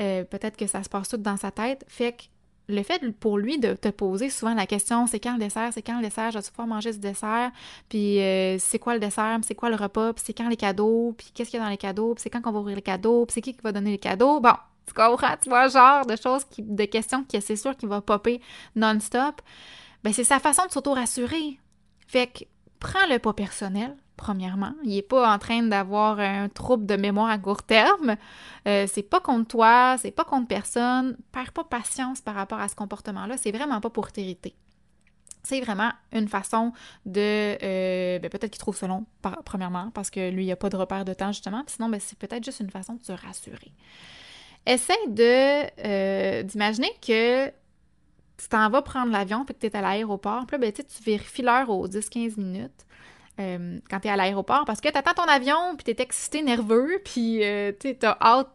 Euh, 0.00 0.24
peut-être 0.24 0.56
que 0.56 0.66
ça 0.66 0.82
se 0.82 0.88
passe 0.88 1.10
tout 1.10 1.18
dans 1.18 1.36
sa 1.36 1.50
tête. 1.50 1.84
Fait 1.86 2.12
que 2.12 2.22
le 2.68 2.82
fait 2.82 3.02
pour 3.18 3.38
lui 3.38 3.58
de 3.58 3.74
te 3.74 3.88
poser 3.88 4.30
souvent 4.30 4.54
la 4.54 4.66
question 4.66 5.06
c'est 5.06 5.20
quand 5.20 5.34
le 5.34 5.40
dessert, 5.40 5.70
c'est 5.72 5.82
quand 5.82 5.96
le 5.96 6.02
dessert, 6.02 6.30
je 6.30 6.38
vais 6.38 6.44
pouvoir 6.50 6.68
manger 6.68 6.92
ce 6.92 6.98
dessert, 6.98 7.50
puis 7.88 8.20
euh, 8.20 8.58
c'est 8.58 8.78
quoi 8.78 8.94
le 8.94 9.00
dessert, 9.00 9.38
c'est 9.42 9.54
quoi 9.54 9.70
le 9.70 9.76
repas, 9.76 10.12
puis 10.12 10.22
c'est 10.26 10.32
quand 10.32 10.48
les 10.48 10.56
cadeaux, 10.56 11.14
puis 11.16 11.30
qu'est-ce 11.34 11.50
qu'il 11.50 11.58
y 11.58 11.62
a 11.62 11.64
dans 11.64 11.70
les 11.70 11.76
cadeaux, 11.76 12.14
puis 12.14 12.22
c'est 12.22 12.30
quand 12.30 12.40
qu'on 12.40 12.52
va 12.52 12.60
ouvrir 12.60 12.76
les 12.76 12.82
cadeaux, 12.82 13.26
puis 13.26 13.34
c'est 13.34 13.40
qui 13.40 13.54
qui 13.54 13.62
va 13.62 13.72
donner 13.72 13.90
les 13.90 13.98
cadeaux? 13.98 14.40
Bon, 14.40 14.54
tu 14.86 14.94
comprends, 14.94 15.36
tu 15.40 15.48
vois, 15.48 15.68
genre 15.68 16.06
de 16.06 16.16
choses, 16.16 16.44
qui, 16.44 16.62
de 16.62 16.84
questions 16.84 17.24
qui 17.24 17.40
c'est 17.40 17.56
sûr 17.56 17.76
qu'il 17.76 17.88
va 17.88 18.00
popper 18.00 18.40
non-stop. 18.76 19.40
Ben 20.04 20.12
c'est 20.12 20.24
sa 20.24 20.40
façon 20.40 20.66
de 20.66 20.72
s'auto-rassurer. 20.72 21.58
Fait 22.08 22.26
que 22.26 22.44
prends-le 22.80 23.18
pas 23.18 23.32
personnel, 23.32 23.96
premièrement. 24.22 24.74
Il 24.84 24.94
n'est 24.94 25.02
pas 25.02 25.34
en 25.34 25.38
train 25.38 25.64
d'avoir 25.64 26.20
un 26.20 26.48
trouble 26.48 26.86
de 26.86 26.94
mémoire 26.94 27.28
à 27.28 27.38
court 27.38 27.64
terme. 27.64 28.14
Euh, 28.68 28.86
c'est 28.86 29.02
pas 29.02 29.18
contre 29.18 29.48
toi, 29.48 29.96
c'est 29.98 30.12
pas 30.12 30.24
contre 30.24 30.46
personne. 30.46 31.16
Perds 31.32 31.52
pas 31.52 31.64
patience 31.64 32.20
par 32.20 32.36
rapport 32.36 32.60
à 32.60 32.68
ce 32.68 32.76
comportement-là. 32.76 33.36
C'est 33.36 33.50
vraiment 33.50 33.80
pas 33.80 33.90
pour 33.90 34.12
t'irriter. 34.12 34.54
C'est 35.42 35.60
vraiment 35.60 35.90
une 36.12 36.28
façon 36.28 36.72
de. 37.04 37.58
Euh, 37.64 38.20
ben, 38.20 38.30
peut-être 38.30 38.52
qu'il 38.52 38.60
trouve 38.60 38.76
ça 38.76 38.86
long, 38.86 39.06
premièrement, 39.44 39.90
parce 39.90 40.08
que 40.08 40.30
lui, 40.30 40.44
il 40.44 40.46
n'y 40.46 40.52
a 40.52 40.56
pas 40.56 40.68
de 40.68 40.76
repère 40.76 41.04
de 41.04 41.14
temps, 41.14 41.32
justement. 41.32 41.64
sinon, 41.66 41.88
ben, 41.88 41.98
c'est 41.98 42.16
peut-être 42.16 42.44
juste 42.44 42.60
une 42.60 42.70
façon 42.70 42.94
de 42.94 43.02
se 43.04 43.12
rassurer. 43.12 43.72
Essaye 44.66 45.08
de 45.08 45.66
euh, 45.84 46.44
d'imaginer 46.44 46.92
que 47.04 47.48
tu 47.48 48.48
t'en 48.48 48.70
vas 48.70 48.82
prendre 48.82 49.10
l'avion 49.10 49.44
puis 49.44 49.56
que 49.56 49.60
tu 49.60 49.66
es 49.66 49.76
à 49.76 49.80
l'aéroport. 49.80 50.46
Puis 50.46 50.54
là, 50.54 50.58
ben, 50.58 50.72
tu 50.72 51.02
vérifies 51.04 51.42
l'heure 51.42 51.70
aux 51.70 51.88
10-15 51.88 52.38
minutes. 52.38 52.86
Euh, 53.40 53.78
quand 53.88 54.00
tu 54.00 54.08
es 54.08 54.10
à 54.10 54.16
l'aéroport 54.16 54.64
parce 54.66 54.80
que 54.80 54.90
tu 54.90 54.98
attends 54.98 55.14
ton 55.14 55.30
avion, 55.30 55.74
puis 55.76 55.84
tu 55.84 55.90
es 55.90 56.02
excité, 56.02 56.42
nerveux, 56.42 57.00
puis 57.04 57.42
euh, 57.42 57.72
tu 57.78 57.96
as 58.02 58.18
hâte, 58.20 58.50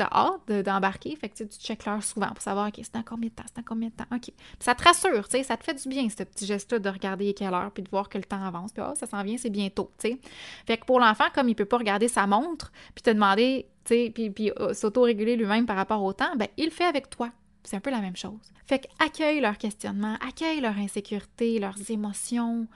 hâte 0.00 0.64
d'embarquer. 0.64 1.16
Fait 1.16 1.28
que 1.28 1.34
tu 1.34 1.46
checkes 1.58 1.84
l'heure 1.84 2.02
souvent 2.02 2.28
pour 2.28 2.40
savoir, 2.40 2.68
OK, 2.68 2.74
c'est 2.76 2.94
dans 2.94 3.02
combien 3.02 3.28
de 3.28 3.34
temps, 3.34 3.44
c'est 3.46 3.56
dans 3.56 3.66
combien 3.66 3.88
de 3.88 3.94
temps, 3.94 4.06
OK. 4.12 4.22
Puis 4.22 4.34
ça 4.60 4.74
te 4.74 4.84
rassure, 4.84 5.28
tu 5.28 5.38
sais, 5.38 5.42
ça 5.42 5.56
te 5.56 5.64
fait 5.64 5.74
du 5.74 5.88
bien, 5.88 6.08
ce 6.08 6.22
petit 6.22 6.46
geste-là 6.46 6.78
de 6.78 6.88
regarder 6.88 7.34
quelle 7.34 7.52
heure, 7.52 7.70
puis 7.72 7.82
de 7.82 7.90
voir 7.90 8.08
que 8.08 8.18
le 8.18 8.24
temps 8.24 8.42
avance, 8.42 8.72
puis 8.72 8.82
oh, 8.86 8.94
ça 8.94 9.06
s'en 9.06 9.22
vient, 9.22 9.36
c'est 9.36 9.50
bientôt, 9.50 9.90
tu 9.98 10.10
sais. 10.10 10.18
Fait 10.66 10.78
que 10.78 10.84
pour 10.84 11.00
l'enfant, 11.00 11.26
comme 11.34 11.48
il 11.48 11.54
peut 11.54 11.64
pas 11.64 11.78
regarder 11.78 12.08
sa 12.08 12.26
montre, 12.26 12.72
puis 12.94 13.02
te 13.02 13.10
demander, 13.10 13.66
tu 13.84 13.94
sais, 13.94 14.10
puis, 14.14 14.30
puis 14.30 14.52
euh, 14.60 14.74
s'auto-réguler 14.74 15.36
lui-même 15.36 15.66
par 15.66 15.76
rapport 15.76 16.02
au 16.02 16.12
temps, 16.12 16.34
ben 16.36 16.48
il 16.56 16.66
le 16.66 16.70
fait 16.70 16.84
avec 16.84 17.10
toi. 17.10 17.30
C'est 17.62 17.76
un 17.76 17.80
peu 17.80 17.90
la 17.90 18.00
même 18.00 18.16
chose. 18.16 18.52
Fait 18.66 18.78
qu'accueille 18.78 19.40
leurs 19.40 19.58
questionnements, 19.58 20.16
accueille 20.26 20.60
leur 20.60 20.78
insécurité, 20.78 21.58
leurs 21.58 21.90
émotions. 21.90 22.66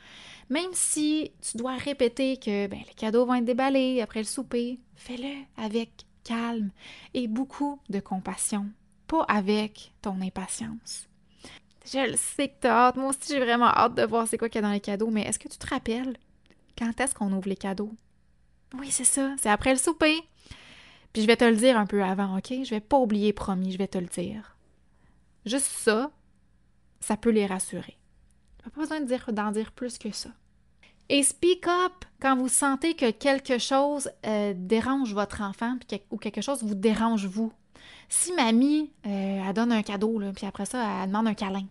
Même 0.51 0.73
si 0.73 1.33
tu 1.41 1.57
dois 1.57 1.77
répéter 1.77 2.37
que 2.37 2.67
ben, 2.67 2.81
les 2.87 2.95
cadeaux 2.95 3.25
vont 3.25 3.35
être 3.35 3.45
déballés 3.45 4.03
après 4.03 4.21
le 4.21 4.27
souper, 4.27 4.79
fais-le 4.97 5.45
avec 5.57 6.05
calme 6.23 6.71
et 7.13 7.29
beaucoup 7.29 7.81
de 7.89 8.01
compassion, 8.01 8.67
pas 9.07 9.23
avec 9.23 9.93
ton 10.03 10.21
impatience. 10.21 11.09
Je 11.87 12.11
le 12.11 12.17
sais 12.17 12.49
que 12.49 12.55
t'as 12.61 12.89
hâte. 12.89 12.97
Moi 12.97 13.11
aussi, 13.11 13.29
j'ai 13.29 13.41
vraiment 13.41 13.69
hâte 13.69 13.95
de 13.95 14.05
voir 14.05 14.27
c'est 14.27 14.39
quoi 14.39 14.49
qu'il 14.49 14.61
y 14.61 14.65
a 14.65 14.67
dans 14.67 14.73
les 14.73 14.81
cadeaux, 14.81 15.11
mais 15.11 15.23
est-ce 15.23 15.39
que 15.39 15.49
tu 15.49 15.59
te 15.59 15.67
rappelles 15.67 16.17
quand 16.79 16.99
est-ce 16.99 17.15
qu'on 17.15 17.33
ouvre 17.33 17.49
les 17.49 17.57
cadeaux? 17.57 17.93
Oui, 18.79 18.91
c'est 18.91 19.05
ça, 19.05 19.35
c'est 19.39 19.51
après 19.51 19.73
le 19.73 19.79
souper. 19.79 20.17
Puis 21.13 21.23
je 21.23 21.27
vais 21.27 21.37
te 21.37 21.45
le 21.45 21.57
dire 21.57 21.79
un 21.79 21.87
peu 21.87 22.03
avant, 22.03 22.37
OK? 22.37 22.53
Je 22.65 22.71
vais 22.71 22.81
pas 22.81 22.99
oublier, 22.99 23.33
promis, 23.33 23.71
je 23.71 23.79
vais 23.79 23.87
te 23.87 23.99
le 23.99 24.07
dire. 24.07 24.54
Juste 25.47 25.67
ça, 25.67 26.11
ça 27.01 27.17
peut 27.17 27.31
les 27.31 27.47
rassurer. 27.47 27.97
Pas 28.63 28.81
besoin 28.81 29.01
d'en 29.01 29.51
dire, 29.51 29.73
plus 29.73 29.99
que 29.99 30.11
ça. 30.11 30.31
Et 31.11 31.23
speak 31.23 31.67
up 31.67 32.05
quand 32.21 32.37
vous 32.37 32.49
sentez 32.49 32.95
que 32.95 33.11
quelque 33.11 33.59
chose 33.59 34.11
euh, 34.25 34.55
dérange 34.57 35.13
votre 35.13 35.43
enfant 35.43 35.77
ou 36.11 36.17
quelque 36.17 36.41
chose 36.41 36.63
vous 36.63 36.75
dérange 36.75 37.27
vous. 37.27 37.53
Si 38.09 38.33
mamie, 38.33 38.91
euh, 39.07 39.43
elle 39.47 39.53
donne 39.53 39.73
un 39.73 39.83
cadeau, 39.83 40.19
là, 40.19 40.33
puis 40.33 40.47
après 40.47 40.65
ça, 40.65 41.03
elle 41.03 41.09
demande 41.09 41.29
un 41.29 41.35
câlin, 41.35 41.67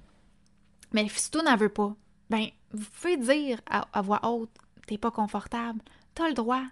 mais 0.93 1.07
si 1.09 1.31
toi 1.31 1.41
n'en 1.41 1.57
veut 1.57 1.69
pas, 1.69 1.95
ben, 2.29 2.45
vous 2.71 2.85
pouvez 2.91 3.17
dire 3.17 3.59
à, 3.65 4.01
voix 4.01 4.19
haute, 4.29 4.51
t'es 4.87 4.97
pas 4.97 5.11
confortable, 5.11 5.79
t'as 6.13 6.27
le 6.27 6.33
droit. 6.33 6.63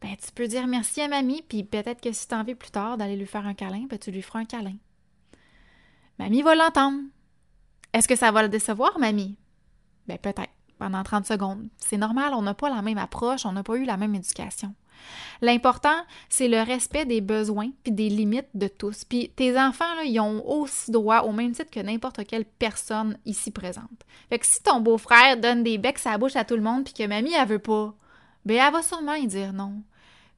Ben, 0.00 0.16
tu 0.16 0.32
peux 0.32 0.48
dire 0.48 0.66
merci 0.66 1.00
à 1.02 1.08
mamie, 1.08 1.42
puis 1.46 1.62
peut-être 1.62 2.00
que 2.00 2.12
si 2.12 2.26
t'as 2.26 2.40
envie 2.40 2.54
plus 2.54 2.70
tard 2.70 2.96
d'aller 2.96 3.16
lui 3.16 3.26
faire 3.26 3.46
un 3.46 3.54
câlin, 3.54 3.86
ben, 3.88 3.98
tu 3.98 4.10
lui 4.10 4.22
feras 4.22 4.40
un 4.40 4.44
câlin. 4.46 4.74
Mamie 6.18 6.42
va 6.42 6.54
l'entendre. 6.54 7.00
Est-ce 7.92 8.08
que 8.08 8.16
ça 8.16 8.30
va 8.30 8.42
le 8.42 8.48
décevoir, 8.48 8.98
mamie? 8.98 9.36
Ben 10.06 10.18
peut-être, 10.18 10.52
pendant 10.78 11.02
30 11.02 11.26
secondes. 11.26 11.68
C'est 11.76 11.96
normal, 11.96 12.32
on 12.34 12.42
n'a 12.42 12.54
pas 12.54 12.70
la 12.70 12.82
même 12.82 12.98
approche, 12.98 13.46
on 13.46 13.52
n'a 13.52 13.62
pas 13.62 13.76
eu 13.76 13.84
la 13.84 13.96
même 13.96 14.14
éducation. 14.14 14.74
L'important, 15.40 16.04
c'est 16.28 16.48
le 16.48 16.60
respect 16.62 17.04
des 17.04 17.20
besoins 17.20 17.70
puis 17.82 17.92
des 17.92 18.08
limites 18.08 18.48
de 18.54 18.68
tous. 18.68 19.04
Puis 19.04 19.30
tes 19.34 19.58
enfants, 19.58 20.00
ils 20.04 20.20
ont 20.20 20.46
aussi 20.48 20.90
droit, 20.90 21.20
au 21.20 21.32
même 21.32 21.52
titre 21.52 21.70
que 21.70 21.80
n'importe 21.80 22.24
quelle 22.24 22.44
personne 22.44 23.18
ici 23.24 23.50
présente. 23.50 23.88
Fait 24.28 24.38
que 24.38 24.46
si 24.46 24.62
ton 24.62 24.80
beau-frère 24.80 25.36
donne 25.36 25.62
des 25.62 25.78
becs 25.78 26.06
à 26.06 26.12
la 26.12 26.18
bouche 26.18 26.36
à 26.36 26.44
tout 26.44 26.56
le 26.56 26.62
monde 26.62 26.84
puis 26.84 26.94
que 26.94 27.06
mamie, 27.06 27.34
elle 27.34 27.48
veut 27.48 27.58
pas, 27.58 27.94
ben 28.44 28.56
elle 28.56 28.72
va 28.72 28.82
sûrement 28.82 29.14
y 29.14 29.26
dire 29.26 29.52
non. 29.52 29.82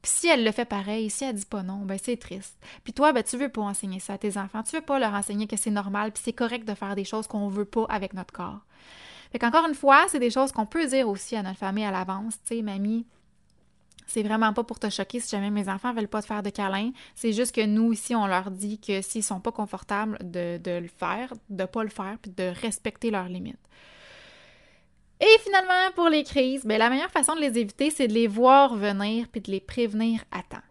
Puis 0.05 0.13
si 0.15 0.29
elle 0.29 0.45
le 0.45 0.53
fait 0.53 0.67
pareil, 0.67 1.09
si 1.09 1.25
elle 1.25 1.35
dit 1.35 1.47
pas 1.47 1.63
non, 1.63 1.79
ben 1.87 1.99
c'est 2.01 2.19
triste. 2.19 2.59
Puis 2.85 2.93
toi, 2.93 3.15
ben 3.15 3.23
tu 3.23 3.39
veux 3.39 3.49
pas 3.49 3.63
enseigner 3.63 4.01
ça 4.01 4.13
à 4.13 4.19
tes 4.19 4.37
enfants, 4.37 4.63
tu 4.63 4.77
veux 4.77 4.83
pas 4.83 4.99
leur 4.99 5.15
enseigner 5.15 5.47
que 5.47 5.57
c'est 5.57 5.71
normal, 5.71 6.13
puis 6.13 6.23
c'est 6.23 6.35
correct 6.35 6.69
de 6.69 6.75
faire 6.75 6.95
des 6.95 7.05
choses 7.05 7.27
qu'on 7.27 7.49
veut 7.49 7.65
pas 7.65 7.87
avec 7.89 8.13
notre 8.13 8.35
corps. 8.35 8.61
Fait 9.33 9.39
qu'encore 9.39 9.67
une 9.67 9.75
fois, 9.75 10.05
c'est 10.09 10.19
des 10.19 10.29
choses 10.29 10.53
qu'on 10.53 10.67
peut 10.67 10.87
dire 10.87 11.09
aussi 11.09 11.37
à 11.37 11.43
notre 11.43 11.57
famille 11.57 11.87
à 11.87 11.91
l'avance, 11.91 12.35
tu 12.47 12.57
sais, 12.57 12.61
mamie, 12.61 13.07
c'est 14.07 14.23
vraiment 14.23 14.53
pas 14.53 14.63
pour 14.63 14.79
te 14.79 14.91
choquer 14.91 15.21
si 15.21 15.31
jamais 15.31 15.51
mes 15.51 15.71
enfants 15.71 15.95
veulent 15.95 16.07
pas 16.07 16.21
te 16.21 16.27
faire 16.27 16.43
de 16.43 16.51
câlin. 16.51 16.91
C'est 17.15 17.33
juste 17.33 17.55
que 17.55 17.65
nous, 17.65 17.95
ici, 17.95 18.15
on 18.15 18.27
leur 18.27 18.51
dit 18.51 18.79
que 18.79 19.01
s'ils 19.01 19.25
sont 19.25 19.41
pas 19.41 19.53
confortables 19.53 20.19
de, 20.21 20.59
de 20.59 20.81
le 20.81 20.89
faire, 20.89 21.33
de 21.49 21.65
pas 21.65 21.83
le 21.83 21.89
faire, 21.89 22.19
puis 22.21 22.31
de 22.31 22.53
respecter 22.61 23.11
leurs 23.11 23.31
limites. 23.31 23.57
Et 25.25 25.39
finalement, 25.39 25.91
pour 25.95 26.11
les 26.11 26.23
crises, 26.23 26.67
ben, 26.67 26.79
la 26.79 26.91
meilleure 26.91 27.11
façon 27.11 27.35
de 27.35 27.41
les 27.41 27.59
éviter, 27.59 27.89
c'est 27.89 28.09
de 28.09 28.13
les 28.13 28.27
voir 28.27 28.77
venir 28.77 29.27
puis 29.29 29.41
de 29.41 29.51
les 29.51 29.61
prévenir 29.61 30.23
à 30.31 30.43
temps. 30.43 30.65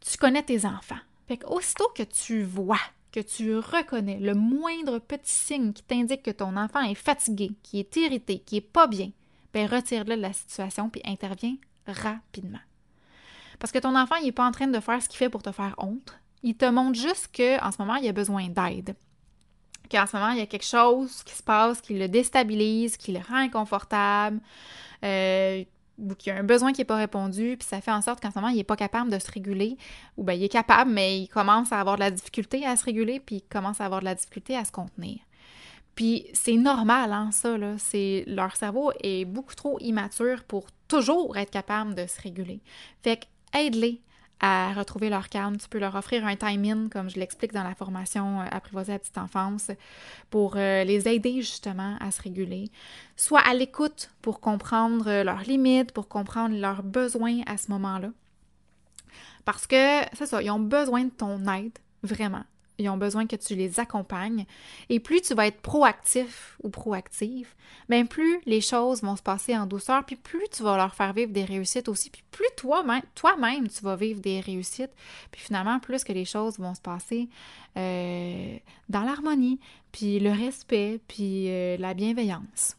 Tu 0.00 0.16
connais 0.16 0.42
tes 0.42 0.64
enfants. 0.64 1.00
Fait 1.28 1.44
aussitôt 1.44 1.88
que 1.94 2.02
tu 2.02 2.44
vois, 2.44 2.80
que 3.12 3.20
tu 3.20 3.58
reconnais 3.58 4.18
le 4.20 4.34
moindre 4.34 5.00
petit 5.00 5.32
signe 5.32 5.74
qui 5.74 5.82
t'indique 5.82 6.22
que 6.22 6.30
ton 6.30 6.56
enfant 6.56 6.80
est 6.80 6.94
fatigué, 6.94 7.50
qui 7.62 7.78
est 7.78 7.96
irrité, 7.96 8.38
qui 8.38 8.56
est 8.56 8.62
pas 8.62 8.86
bien, 8.86 9.10
ben 9.52 9.66
retire-le 9.66 10.16
de 10.16 10.22
la 10.22 10.32
situation 10.32 10.88
puis 10.88 11.02
interviens 11.04 11.56
rapidement. 11.86 12.60
Parce 13.58 13.70
que 13.70 13.78
ton 13.78 13.96
enfant, 13.96 14.20
n'est 14.22 14.32
pas 14.32 14.46
en 14.46 14.50
train 14.50 14.66
de 14.66 14.80
faire 14.80 15.02
ce 15.02 15.08
qu'il 15.10 15.18
fait 15.18 15.28
pour 15.28 15.42
te 15.42 15.52
faire 15.52 15.74
honte. 15.76 16.18
Il 16.42 16.56
te 16.56 16.64
montre 16.64 16.98
juste 16.98 17.28
qu'en 17.36 17.70
ce 17.70 17.76
moment, 17.78 17.96
il 17.96 18.08
a 18.08 18.12
besoin 18.12 18.48
d'aide 18.48 18.96
qu'en 19.90 20.06
ce 20.06 20.16
moment, 20.16 20.30
il 20.30 20.38
y 20.38 20.42
a 20.42 20.46
quelque 20.46 20.64
chose 20.66 21.22
qui 21.24 21.34
se 21.34 21.42
passe 21.42 21.80
qui 21.80 21.94
le 21.94 22.08
déstabilise, 22.08 22.96
qui 22.96 23.12
le 23.12 23.20
rend 23.20 23.36
inconfortable, 23.36 24.40
euh, 25.04 25.64
ou 25.98 26.14
qu'il 26.14 26.32
y 26.32 26.36
a 26.36 26.38
un 26.38 26.44
besoin 26.44 26.72
qui 26.72 26.80
n'est 26.80 26.86
pas 26.86 26.96
répondu, 26.96 27.56
puis 27.58 27.68
ça 27.68 27.80
fait 27.80 27.92
en 27.92 28.02
sorte 28.02 28.20
qu'en 28.20 28.30
ce 28.30 28.38
moment, 28.38 28.48
il 28.48 28.56
n'est 28.56 28.64
pas 28.64 28.76
capable 28.76 29.10
de 29.10 29.18
se 29.18 29.30
réguler, 29.30 29.76
ou 30.16 30.24
bien 30.24 30.34
il 30.34 30.42
est 30.42 30.48
capable, 30.48 30.90
mais 30.90 31.20
il 31.20 31.28
commence 31.28 31.72
à 31.72 31.80
avoir 31.80 31.96
de 31.96 32.00
la 32.00 32.10
difficulté 32.10 32.66
à 32.66 32.76
se 32.76 32.84
réguler, 32.84 33.20
puis 33.20 33.36
il 33.36 33.42
commence 33.42 33.80
à 33.80 33.84
avoir 33.84 34.00
de 34.00 34.06
la 34.06 34.14
difficulté 34.14 34.56
à 34.56 34.64
se 34.64 34.72
contenir. 34.72 35.18
Puis 35.94 36.26
c'est 36.32 36.56
normal, 36.56 37.12
hein, 37.12 37.30
ça, 37.30 37.56
là. 37.56 37.74
C'est, 37.78 38.24
leur 38.26 38.56
cerveau 38.56 38.90
est 39.02 39.24
beaucoup 39.24 39.54
trop 39.54 39.78
immature 39.80 40.42
pour 40.44 40.66
toujours 40.88 41.36
être 41.36 41.50
capable 41.50 41.94
de 41.94 42.06
se 42.06 42.20
réguler. 42.20 42.60
Fait 43.02 43.18
que 43.18 43.58
aide-les 43.58 44.00
à 44.40 44.72
retrouver 44.72 45.08
leur 45.08 45.28
calme. 45.28 45.56
Tu 45.56 45.68
peux 45.68 45.78
leur 45.78 45.94
offrir 45.94 46.26
un 46.26 46.36
time-in, 46.36 46.88
comme 46.88 47.08
je 47.08 47.18
l'explique 47.18 47.52
dans 47.52 47.62
la 47.62 47.74
formation 47.74 48.40
euh, 48.40 48.44
Apprivoiser 48.50 48.92
la 48.92 48.98
petite 48.98 49.18
enfance, 49.18 49.70
pour 50.30 50.54
euh, 50.56 50.84
les 50.84 51.08
aider 51.08 51.40
justement 51.40 51.96
à 52.00 52.10
se 52.10 52.22
réguler. 52.22 52.70
Soit 53.16 53.40
à 53.40 53.54
l'écoute 53.54 54.10
pour 54.22 54.40
comprendre 54.40 55.08
euh, 55.08 55.24
leurs 55.24 55.42
limites, 55.42 55.92
pour 55.92 56.08
comprendre 56.08 56.56
leurs 56.56 56.82
besoins 56.82 57.40
à 57.46 57.56
ce 57.56 57.70
moment-là. 57.70 58.10
Parce 59.44 59.66
que, 59.66 60.00
c'est 60.14 60.26
ça, 60.26 60.42
ils 60.42 60.50
ont 60.50 60.58
besoin 60.58 61.04
de 61.04 61.10
ton 61.10 61.46
aide, 61.48 61.78
vraiment. 62.02 62.44
Ils 62.78 62.88
ont 62.88 62.96
besoin 62.96 63.26
que 63.26 63.36
tu 63.36 63.54
les 63.54 63.78
accompagnes. 63.80 64.46
Et 64.88 65.00
plus 65.00 65.20
tu 65.20 65.34
vas 65.34 65.46
être 65.46 65.60
proactif 65.60 66.56
ou 66.62 66.70
proactive, 66.70 67.54
bien 67.88 68.06
plus 68.06 68.40
les 68.46 68.60
choses 68.60 69.02
vont 69.02 69.16
se 69.16 69.22
passer 69.22 69.56
en 69.56 69.66
douceur, 69.66 70.04
puis 70.04 70.16
plus 70.16 70.48
tu 70.50 70.62
vas 70.62 70.76
leur 70.76 70.94
faire 70.94 71.12
vivre 71.12 71.32
des 71.32 71.44
réussites 71.44 71.88
aussi, 71.88 72.10
puis 72.10 72.22
plus 72.30 72.48
toi-même, 72.56 73.02
toi-même, 73.14 73.68
tu 73.68 73.82
vas 73.82 73.96
vivre 73.96 74.20
des 74.20 74.40
réussites, 74.40 74.92
puis 75.30 75.40
finalement, 75.40 75.78
plus 75.78 76.04
que 76.04 76.12
les 76.12 76.24
choses 76.24 76.58
vont 76.58 76.74
se 76.74 76.80
passer 76.80 77.28
euh, 77.76 78.56
dans 78.88 79.02
l'harmonie, 79.02 79.60
puis 79.92 80.18
le 80.18 80.30
respect, 80.30 81.00
puis 81.06 81.48
euh, 81.48 81.76
la 81.78 81.94
bienveillance. 81.94 82.76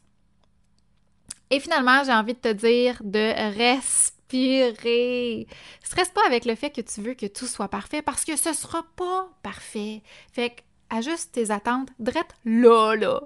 Et 1.50 1.60
finalement, 1.60 2.02
j'ai 2.04 2.12
envie 2.12 2.34
de 2.34 2.38
te 2.38 2.52
dire 2.52 3.00
de 3.04 3.32
respirer. 4.30 5.46
Stresse 5.82 6.10
pas 6.10 6.26
avec 6.26 6.44
le 6.44 6.54
fait 6.54 6.70
que 6.70 6.80
tu 6.80 7.00
veux 7.00 7.14
que 7.14 7.26
tout 7.26 7.46
soit 7.46 7.68
parfait 7.68 8.02
parce 8.02 8.24
que 8.24 8.36
ce 8.36 8.52
sera 8.52 8.84
pas 8.96 9.28
parfait. 9.42 10.02
Fait 10.32 10.50
que 10.50 10.62
ajuste 10.90 11.32
tes 11.32 11.50
attentes 11.50 11.88
drette 11.98 12.34
là, 12.44 12.94
là. 12.94 13.20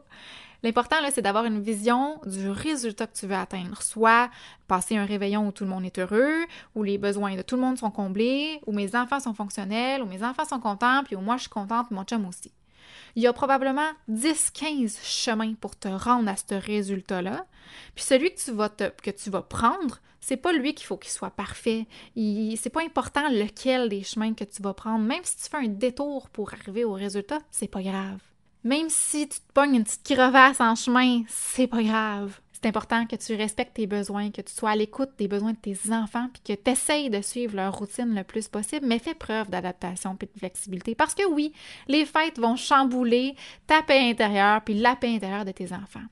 L'important, 0.63 1.01
là, 1.01 1.11
c'est 1.11 1.23
d'avoir 1.23 1.47
une 1.47 1.63
vision 1.63 2.21
du 2.27 2.51
résultat 2.51 3.07
que 3.07 3.17
tu 3.17 3.27
veux 3.27 3.35
atteindre. 3.35 3.81
Soit 3.81 4.29
passer 4.69 4.95
un 4.95 5.07
réveillon 5.07 5.49
où 5.49 5.53
tout 5.53 5.65
le 5.65 5.71
monde 5.71 5.87
est 5.87 5.99
heureux, 5.99 6.45
où 6.75 6.83
les 6.83 6.99
besoins 6.99 7.35
de 7.35 7.41
tout 7.41 7.57
le 7.57 7.63
monde 7.63 7.79
sont 7.79 7.91
comblés, 7.91 8.61
où 8.67 8.73
mes 8.73 8.95
enfants 8.95 9.21
sont 9.21 9.33
fonctionnels, 9.33 10.03
où 10.03 10.07
mes 10.07 10.23
enfants 10.23 10.45
sont 10.45 10.61
contents, 10.61 11.03
puis 11.03 11.17
où 11.17 11.21
moi 11.21 11.39
je 11.39 11.43
suis 11.43 11.51
contente, 11.51 11.91
mon 11.91 12.05
chum 12.05 12.27
aussi. 12.27 12.53
Il 13.17 13.23
y 13.23 13.27
a 13.27 13.33
probablement 13.33 13.89
10-15 14.11 14.99
chemins 15.03 15.55
pour 15.55 15.77
te 15.77 15.89
rendre 15.89 16.29
à 16.31 16.37
ce 16.37 16.55
résultat-là. 16.55 17.47
Puis 17.95 18.05
celui 18.05 18.35
que 18.35 18.39
tu 18.39 18.53
vas, 18.53 18.69
que 18.69 19.11
tu 19.11 19.31
vas 19.31 19.43
prendre, 19.43 20.01
c'est 20.21 20.37
pas 20.37 20.53
lui 20.53 20.75
qu'il 20.75 20.87
faut 20.87 20.97
qu'il 20.97 21.11
soit 21.11 21.31
parfait. 21.31 21.87
C'est 22.15 22.71
pas 22.73 22.83
important 22.83 23.29
lequel 23.31 23.89
des 23.89 24.03
chemins 24.03 24.35
que 24.35 24.45
tu 24.45 24.63
vas 24.63 24.75
prendre. 24.75 25.05
Même 25.05 25.25
si 25.25 25.37
tu 25.37 25.51
fais 25.51 25.57
un 25.57 25.69
détour 25.69 26.29
pour 26.31 26.53
arriver 26.53 26.85
au 26.85 26.93
résultat, 26.93 27.39
c'est 27.51 27.71
pas 27.71 27.83
grave. 27.83 28.21
Même 28.63 28.91
si 28.91 29.29
tu 29.29 29.39
te 29.39 29.53
pognes 29.55 29.77
une 29.77 29.85
petite 29.85 30.05
crevasse 30.05 30.61
en 30.61 30.75
chemin, 30.75 31.23
c'est 31.29 31.67
pas 31.67 31.83
grave. 31.83 32.39
C'est 32.53 32.69
important 32.69 33.07
que 33.07 33.17
tu 33.17 33.35
respectes 33.35 33.75
tes 33.75 33.87
besoins, 33.87 34.31
que 34.31 34.43
tu 34.43 34.53
sois 34.53 34.71
à 34.71 34.77
l'écoute 34.77 35.13
des 35.17 35.29
besoins 35.29 35.53
de 35.53 35.57
tes 35.57 35.79
enfants, 35.93 36.29
puis 36.31 36.43
que 36.55 36.63
tu 36.63 36.71
essayes 36.71 37.09
de 37.09 37.23
suivre 37.23 37.57
leur 37.57 37.75
routine 37.75 38.15
le 38.15 38.23
plus 38.23 38.49
possible, 38.49 38.85
mais 38.87 38.99
fais 38.99 39.15
preuve 39.15 39.49
d'adaptation 39.49 40.15
et 40.21 40.27
de 40.27 40.39
flexibilité. 40.39 40.95
Parce 40.95 41.15
que 41.15 41.27
oui, 41.27 41.55
les 41.89 42.05
fêtes 42.05 42.39
vont 42.39 42.57
chambouler 42.57 43.35
ta 43.67 43.83
paix 43.83 44.11
intérieure 44.11 44.61
puis 44.63 44.75
la 44.75 44.95
paix 44.95 45.15
intérieure 45.15 45.47
de 45.47 45.53
tes 45.53 45.73
enfants. 45.73 46.05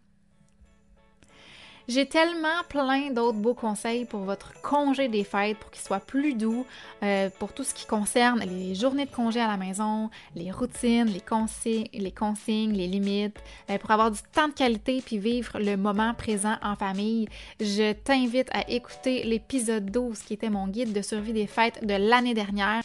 J'ai 1.88 2.04
tellement 2.04 2.62
plein 2.68 3.10
d'autres 3.12 3.38
beaux 3.38 3.54
conseils 3.54 4.04
pour 4.04 4.20
votre 4.20 4.52
congé 4.60 5.08
des 5.08 5.24
fêtes 5.24 5.56
pour 5.56 5.70
qu'il 5.70 5.82
soit 5.82 6.00
plus 6.00 6.34
doux, 6.34 6.66
euh, 7.02 7.30
pour 7.38 7.54
tout 7.54 7.64
ce 7.64 7.72
qui 7.72 7.86
concerne 7.86 8.40
les 8.40 8.74
journées 8.74 9.06
de 9.06 9.10
congé 9.10 9.40
à 9.40 9.48
la 9.48 9.56
maison, 9.56 10.10
les 10.36 10.50
routines, 10.50 11.06
les, 11.06 11.22
consignes, 11.22 11.88
les, 11.94 12.12
consignes, 12.12 12.74
les 12.74 12.88
limites, 12.88 13.38
euh, 13.70 13.78
pour 13.78 13.90
avoir 13.90 14.10
du 14.10 14.20
temps 14.34 14.48
de 14.48 14.52
qualité 14.52 15.00
puis 15.00 15.16
vivre 15.16 15.58
le 15.58 15.76
moment 15.76 16.12
présent 16.12 16.56
en 16.62 16.76
famille. 16.76 17.26
Je 17.58 17.94
t'invite 17.94 18.50
à 18.52 18.68
écouter 18.70 19.22
l'épisode 19.24 19.90
12 19.90 20.18
qui 20.18 20.34
était 20.34 20.50
mon 20.50 20.68
guide 20.68 20.92
de 20.92 21.00
survie 21.00 21.32
des 21.32 21.46
fêtes 21.46 21.86
de 21.86 21.94
l'année 21.94 22.34
dernière. 22.34 22.82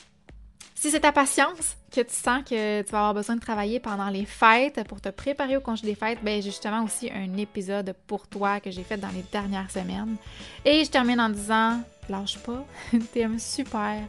Si 0.84 0.92
c'est 0.92 1.00
ta 1.00 1.14
patience 1.14 1.78
que 1.96 2.02
tu 2.02 2.14
sens 2.14 2.44
que 2.44 2.82
tu 2.82 2.92
vas 2.92 2.98
avoir 2.98 3.14
besoin 3.14 3.38
de 3.38 3.40
travailler 3.40 3.80
pendant 3.80 4.10
les 4.10 4.26
fêtes 4.26 4.86
pour 4.86 5.00
te 5.00 5.08
préparer 5.08 5.56
au 5.56 5.62
congé 5.62 5.88
des 5.88 5.96
fêtes, 5.96 6.20
ben 6.22 6.42
justement 6.42 6.84
aussi 6.84 7.10
un 7.10 7.38
épisode 7.38 7.96
pour 8.06 8.28
toi 8.28 8.60
que 8.60 8.70
j'ai 8.70 8.84
fait 8.84 8.98
dans 8.98 9.08
les 9.08 9.24
dernières 9.32 9.72
semaines. 9.72 10.18
Et 10.66 10.84
je 10.84 10.92
termine 10.92 11.22
en 11.22 11.30
disant 11.30 11.80
lâche 12.10 12.38
pas, 12.40 12.66
tu 12.92 13.20
es 13.20 13.24
un 13.24 13.40
super 13.40 14.02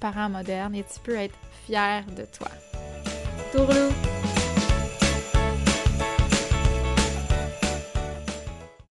parent 0.00 0.30
moderne 0.30 0.74
et 0.74 0.84
tu 0.84 1.00
peux 1.00 1.16
être 1.16 1.36
fier 1.66 2.02
de 2.16 2.24
toi. 2.24 2.48
Tourlou! 3.52 4.31